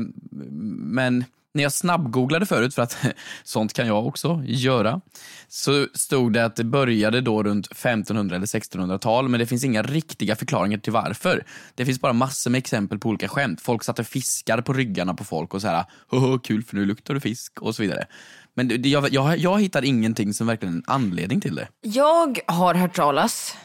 men 0.78 1.26
när 1.54 1.63
jag 1.63 1.74
snabbgooglade 1.74 2.45
förut, 2.45 2.76
för 2.76 2.82
att 2.82 2.97
sånt 3.43 3.74
kan 3.74 3.88
jag 3.88 4.08
också 4.08 4.43
göra, 4.45 5.02
så 5.47 5.88
stod 5.93 6.34
det 6.34 6.45
att 6.45 6.56
det 6.56 6.63
började 6.63 7.21
då 7.21 7.43
runt 7.43 7.65
1500 7.71 8.36
eller 8.36 8.45
1600-tal, 8.45 9.30
men 9.30 9.39
det 9.39 9.45
finns 9.45 9.63
inga 9.63 9.82
riktiga 9.84 10.36
förklaringar 10.36 10.78
till 10.78 10.93
varför. 10.93 11.43
Det 11.76 11.86
finns 11.86 12.02
bara 12.02 12.13
massor 12.13 12.52
med 12.52 12.58
exempel 12.60 13.00
på 13.00 13.10
olika 13.10 13.28
skämt. 13.28 13.62
Folk 13.62 13.84
satte 13.84 14.04
fiskar 14.04 14.62
på 14.62 14.74
ryggarna 14.74 15.13
på 15.13 15.24
folk 15.24 15.54
och 15.54 15.62
så 15.62 15.67
här, 15.67 15.86
"Haha, 16.08 16.39
kul 16.43 16.63
för 16.63 16.76
nu 16.76 16.86
luktar 16.86 17.13
du 17.13 17.19
fisk 17.19 17.62
och 17.62 17.76
så 17.76 17.82
vidare. 17.82 18.06
Men 18.54 18.67
det- 18.67 18.89
jag, 18.89 19.13
jag, 19.13 19.38
jag 19.38 19.62
hittar 19.62 19.86
ingenting 19.86 20.34
som 20.34 20.47
verkligen 20.47 20.74
är 20.74 20.78
en 20.78 20.84
anledning 20.88 21.41
till 21.41 21.56
det. 21.56 21.67
Jag 21.82 22.39
har 22.47 22.76
hört 22.76 22.95
talas 22.95 23.56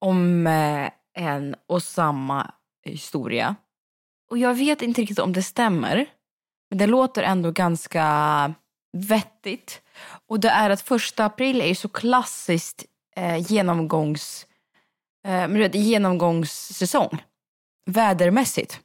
om 0.00 0.46
eh, 0.46 0.88
en 1.16 1.54
och 1.66 1.82
samma 1.82 2.50
historia. 2.84 3.54
Och 4.30 4.38
jag 4.38 4.54
vet 4.54 4.82
inte 4.82 5.00
riktigt 5.00 5.18
om 5.18 5.32
det 5.32 5.42
stämmer. 5.42 6.06
Men 6.70 6.78
det 6.78 6.86
låter 6.86 7.22
ändå 7.22 7.50
ganska 7.50 8.54
vettigt. 8.92 9.82
Och 10.28 10.40
det 10.40 10.48
är 10.48 10.70
att 10.70 10.80
första 10.80 11.24
april 11.24 11.60
är 11.60 11.66
ju 11.66 11.74
så 11.74 11.88
klassiskt 11.88 12.84
eh, 13.16 13.52
genomgångs, 13.52 14.46
eh, 15.26 15.48
vet, 15.48 15.74
genomgångssäsong. 15.74 17.22
Vädermässigt. 17.90 18.80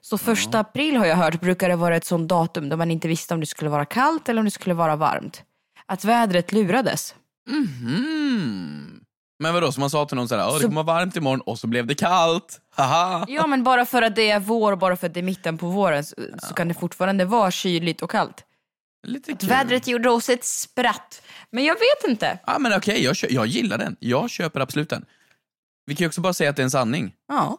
Så 0.00 0.18
första 0.18 0.60
april 0.60 0.96
har 0.96 1.06
jag 1.06 1.16
hört 1.16 1.40
brukar 1.40 1.68
det 1.68 1.76
vara 1.76 1.96
ett 1.96 2.04
sånt 2.04 2.28
datum 2.28 2.68
då 2.68 2.76
man 2.76 2.90
inte 2.90 3.08
visste 3.08 3.34
om 3.34 3.40
det 3.40 3.46
skulle 3.46 3.70
vara 3.70 3.84
kallt 3.84 4.28
eller 4.28 4.40
om 4.40 4.44
det 4.44 4.50
skulle 4.50 4.74
vara 4.74 4.96
varmt. 4.96 5.42
Att 5.86 6.04
vädret 6.04 6.52
lurades. 6.52 7.14
Mhm. 7.48 8.95
Men 9.38 9.54
vadå, 9.54 9.72
så 9.72 9.80
man 9.80 9.90
sa 9.90 10.04
till 10.06 10.16
någon 10.16 10.28
såhär, 10.28 10.46
"Åh, 10.48 10.54
det 10.54 10.60
Så- 10.60 10.66
kommer 10.66 10.82
vara 10.82 10.96
varmt 10.98 11.16
imorgon 11.16 11.40
och 11.40 11.58
så 11.58 11.66
blev 11.66 11.86
det 11.86 11.94
kallt. 11.94 12.60
Haha. 12.70 13.24
Ja 13.28 13.46
men 13.46 13.64
bara 13.64 13.86
för 13.86 14.02
att 14.02 14.16
det 14.16 14.30
är 14.30 14.40
vår 14.40 14.72
och 14.72 14.78
bara 14.78 14.96
för 14.96 15.06
att 15.06 15.14
det 15.14 15.20
är 15.20 15.24
mitten 15.24 15.58
på 15.58 15.66
våren 15.68 16.04
så, 16.04 16.14
så 16.48 16.54
kan 16.54 16.68
det 16.68 16.74
fortfarande 16.74 17.24
vara 17.24 17.50
kyligt 17.50 18.02
och 18.02 18.10
kallt. 18.10 18.44
Lite 19.06 19.32
kul. 19.34 19.48
Vädret 19.48 19.86
gjorde 19.86 20.10
oss 20.10 20.28
ett 20.28 20.44
spratt. 20.44 21.22
Men 21.50 21.64
jag 21.64 21.74
vet 21.74 22.10
inte. 22.10 22.38
Ja 22.46 22.58
men 22.58 22.72
okej, 22.76 23.04
jag, 23.04 23.16
kö- 23.16 23.26
jag 23.30 23.46
gillar 23.46 23.78
den. 23.78 23.96
Jag 24.00 24.30
köper 24.30 24.60
absolut 24.60 24.90
den. 24.90 25.04
Vi 25.86 25.94
kan 25.94 26.04
ju 26.04 26.08
också 26.08 26.20
bara 26.20 26.32
säga 26.32 26.50
att 26.50 26.56
det 26.56 26.62
är 26.62 26.64
en 26.64 26.70
sanning. 26.70 27.12
Ja. 27.28 27.58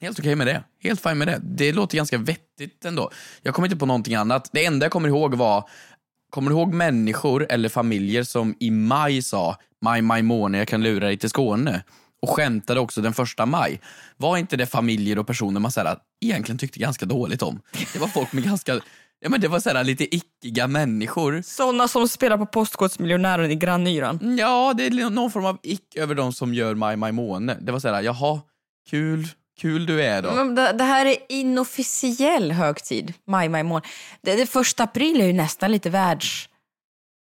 Helt 0.00 0.18
okej 0.18 0.34
med 0.34 0.46
det. 0.46 0.62
Helt 0.82 1.00
fine 1.02 1.18
med 1.18 1.28
det. 1.28 1.40
Det 1.42 1.72
låter 1.72 1.96
ganska 1.96 2.18
vettigt 2.18 2.84
ändå. 2.84 3.10
Jag 3.42 3.54
kommer 3.54 3.66
inte 3.68 3.76
på 3.78 3.86
någonting 3.86 4.14
annat. 4.14 4.48
Det 4.52 4.64
enda 4.64 4.84
jag 4.84 4.92
kommer 4.92 5.08
ihåg 5.08 5.34
var, 5.34 5.68
kommer 6.30 6.50
du 6.50 6.56
ihåg 6.56 6.74
människor 6.74 7.46
eller 7.50 7.68
familjer 7.68 8.22
som 8.22 8.54
i 8.60 8.70
maj 8.70 9.22
sa 9.22 9.56
maj, 9.84 10.02
maj 10.02 10.22
månad, 10.22 10.60
jag 10.60 10.68
kan 10.68 10.82
lura 10.82 11.06
dig 11.06 11.16
till 11.16 11.30
Skåne. 11.30 11.82
Och 12.22 12.30
skämtade 12.30 12.80
också 12.80 13.00
den 13.00 13.14
första 13.14 13.46
maj. 13.46 13.80
Var 14.16 14.36
inte 14.36 14.56
det 14.56 14.66
familjer 14.66 15.18
och 15.18 15.26
personer 15.26 15.60
man 15.60 15.72
så 15.72 15.80
här, 15.80 15.96
egentligen 16.20 16.58
tyckte 16.58 16.78
ganska 16.78 17.06
dåligt 17.06 17.42
om? 17.42 17.60
Det 17.92 17.98
var 17.98 18.08
folk 18.08 18.32
med 18.32 18.44
ganska, 18.44 18.80
ja 19.20 19.28
men 19.28 19.40
det 19.40 19.48
var 19.48 19.60
så 19.60 19.70
här, 19.70 19.84
lite 19.84 20.16
ickiga 20.16 20.66
människor. 20.66 21.42
Sådana 21.44 21.88
som 21.88 22.08
spelar 22.08 22.38
på 22.38 22.46
Postkodmiljonären 22.46 23.50
i 23.50 23.54
grannyran. 23.54 24.36
Ja, 24.38 24.74
det 24.76 24.86
är 24.86 25.10
någon 25.10 25.30
form 25.30 25.44
av 25.44 25.58
ick 25.62 25.96
över 25.96 26.14
de 26.14 26.32
som 26.32 26.54
gör 26.54 26.74
maj, 26.74 26.96
maj 26.96 27.12
måne. 27.12 27.56
Det 27.60 27.72
var 27.72 27.80
så 27.80 27.88
här, 27.88 28.02
jaha, 28.02 28.40
kul, 28.90 29.28
kul 29.60 29.86
du 29.86 30.02
är 30.02 30.22
då. 30.22 30.34
Men 30.34 30.54
Det, 30.54 30.72
det 30.72 30.84
här 30.84 31.06
är 31.06 31.16
inofficiell 31.28 32.52
högtid, 32.52 33.14
maj, 33.26 33.48
maj 33.48 33.62
månad. 33.62 33.86
Det, 34.22 34.36
det 34.36 34.46
första 34.46 34.84
april 34.84 35.20
är 35.20 35.26
ju 35.26 35.32
nästan 35.32 35.72
lite 35.72 35.90
världs... 35.90 36.48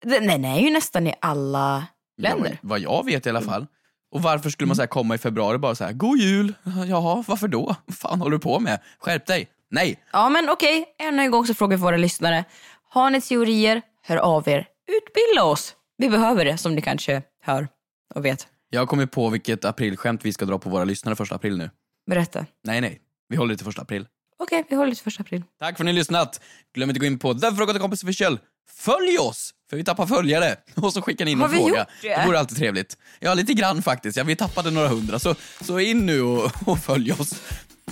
Den 0.04 0.44
är 0.44 0.60
ju 0.60 0.70
nästan 0.70 1.06
i 1.06 1.14
alla 1.20 1.86
länder. 2.16 2.50
Ja, 2.50 2.58
vad 2.62 2.80
jag 2.80 3.04
vet 3.04 3.26
i 3.26 3.30
alla 3.30 3.40
fall. 3.42 3.66
Och 4.10 4.22
varför 4.22 4.50
skulle 4.50 4.66
man 4.66 4.76
så 4.76 4.86
komma 4.86 5.14
i 5.14 5.18
februari 5.18 5.56
och 5.56 5.60
bara 5.60 5.74
så 5.74 5.84
här, 5.84 5.92
god 5.92 6.18
jul? 6.18 6.54
Jaha, 6.88 7.24
varför 7.26 7.48
då? 7.48 7.76
Vad 7.86 7.96
fan 7.96 8.20
håller 8.20 8.36
du 8.36 8.38
på 8.42 8.60
med? 8.60 8.80
Skärp 8.98 9.26
dig! 9.26 9.48
Nej! 9.70 10.04
Ja 10.12 10.28
men 10.28 10.48
okej, 10.50 10.84
ännu 10.98 11.22
en 11.22 11.30
gång 11.30 11.46
så 11.46 11.54
frågar 11.54 11.76
vi 11.76 11.82
våra 11.82 11.96
lyssnare. 11.96 12.44
Har 12.90 13.10
ni 13.10 13.20
teorier, 13.20 13.82
hör 14.02 14.16
av 14.16 14.48
er. 14.48 14.66
Utbilda 14.88 15.44
oss. 15.44 15.74
Vi 15.98 16.08
behöver 16.08 16.44
det 16.44 16.58
som 16.58 16.74
ni 16.74 16.82
kanske 16.82 17.22
hör 17.42 17.68
och 18.14 18.24
vet. 18.24 18.48
Jag 18.70 18.80
har 18.80 18.86
kommit 18.86 19.10
på 19.10 19.28
vilket 19.28 19.64
aprilskämt 19.64 20.24
vi 20.24 20.32
ska 20.32 20.44
dra 20.44 20.58
på 20.58 20.70
våra 20.70 20.84
lyssnare 20.84 21.16
första 21.16 21.34
april 21.34 21.58
nu. 21.58 21.70
Berätta. 22.10 22.46
Nej, 22.64 22.80
nej. 22.80 23.00
Vi 23.28 23.36
håller 23.36 23.54
det 23.54 23.56
till 23.56 23.64
första 23.66 23.82
april. 23.82 24.06
Okej, 24.38 24.64
vi 24.68 24.76
håller 24.76 24.90
det 24.90 24.94
till 24.94 25.04
första 25.04 25.20
april. 25.20 25.42
Tack 25.60 25.76
för 25.76 25.84
att 25.84 25.86
ni 25.86 25.92
har 25.92 25.96
lyssnat. 25.98 26.40
Glöm 26.74 26.88
inte 26.90 27.00
gå 27.00 27.06
in 27.06 27.18
på 27.18 27.34
The 27.34 27.52
Fråga 27.52 27.72
till 27.72 27.82
kompis 27.82 28.02
official. 28.02 28.38
Följ 28.74 29.18
oss! 29.18 29.50
För 29.70 29.76
vi 29.76 29.84
tappar 29.84 30.06
följare. 30.06 30.56
Och 30.74 30.92
så 30.92 31.02
skickar 31.02 31.24
ni 31.24 31.30
in 31.30 31.38
Har 31.40 31.46
en 31.46 31.52
vi 31.52 31.58
fråga. 31.58 31.78
gjort 31.78 31.88
det? 32.02 32.08
Det 32.08 32.26
vore 32.26 32.38
alltid 32.38 32.58
trevligt. 32.58 32.96
Ja, 33.20 33.34
lite 33.34 33.52
grann 33.54 33.82
faktiskt. 33.82 34.16
Ja, 34.16 34.24
vi 34.24 34.36
tappade 34.36 34.70
några 34.70 34.88
hundra. 34.88 35.18
Så, 35.18 35.34
så 35.60 35.80
in 35.80 36.06
nu 36.06 36.20
och, 36.22 36.52
och 36.66 36.78
följ 36.78 37.12
oss. 37.12 37.34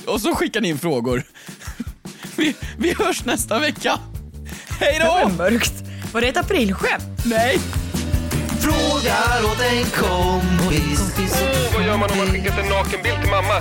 Och 0.07 0.21
så 0.21 0.35
skickar 0.35 0.61
ni 0.61 0.69
in 0.69 0.79
frågor. 0.79 1.23
Vi, 2.37 2.55
vi 2.79 2.95
hörs 2.95 3.25
nästa 3.25 3.59
vecka. 3.59 3.99
Hej 4.81 4.99
då! 5.01 5.29
mörkt. 5.29 5.73
Var 6.13 6.21
det 6.21 6.29
ett 6.29 6.37
aprilskämt? 6.37 7.05
Nej! 7.27 7.59
Frågar 8.61 9.45
åt 9.45 9.61
en 9.61 9.85
kompis. 9.85 11.01
Åh, 11.19 11.75
vad 11.75 11.87
gör 11.87 11.97
man 11.97 12.11
om 12.11 12.19
man 12.19 12.27
skickat 12.27 12.59
en 12.59 12.69
nakenbild 12.69 13.21
till 13.21 13.31
mamma? 13.31 13.61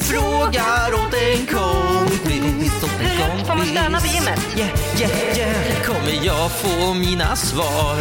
Frågar 0.00 0.94
åt 0.94 1.14
en 1.14 1.46
kompis. 1.46 2.72
Kompis. 3.20 3.46
Får 3.46 3.54
man 3.54 3.66
stanna 3.66 4.00
vid 4.00 4.12
gymmet? 4.12 4.40
Yeah, 4.56 4.70
yeah, 5.00 5.38
yeah. 5.38 5.82
Kommer 5.84 6.26
jag 6.26 6.50
få 6.50 6.94
mina 6.94 7.36
svar? 7.36 7.96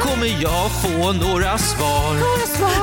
Kommer 0.00 0.42
jag 0.42 0.70
få 0.82 1.12
några 1.12 1.58
svar? 1.58 2.16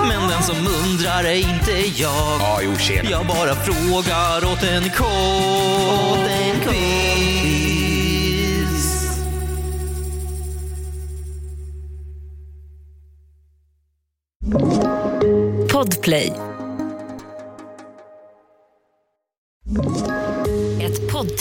Men 0.08 0.30
den 0.30 0.44
som 0.44 0.56
undrar 0.68 1.24
är 1.24 1.36
inte 1.36 1.72
jag. 2.02 2.40
Ja, 2.40 2.60
jo, 2.64 2.76
tjena. 2.78 3.10
Jag 3.10 3.26
bara 3.26 3.56
frågar 3.56 4.52
åt 4.52 4.64
en 4.64 4.90
kompis. 4.90 5.10
Podplay. 15.72 16.49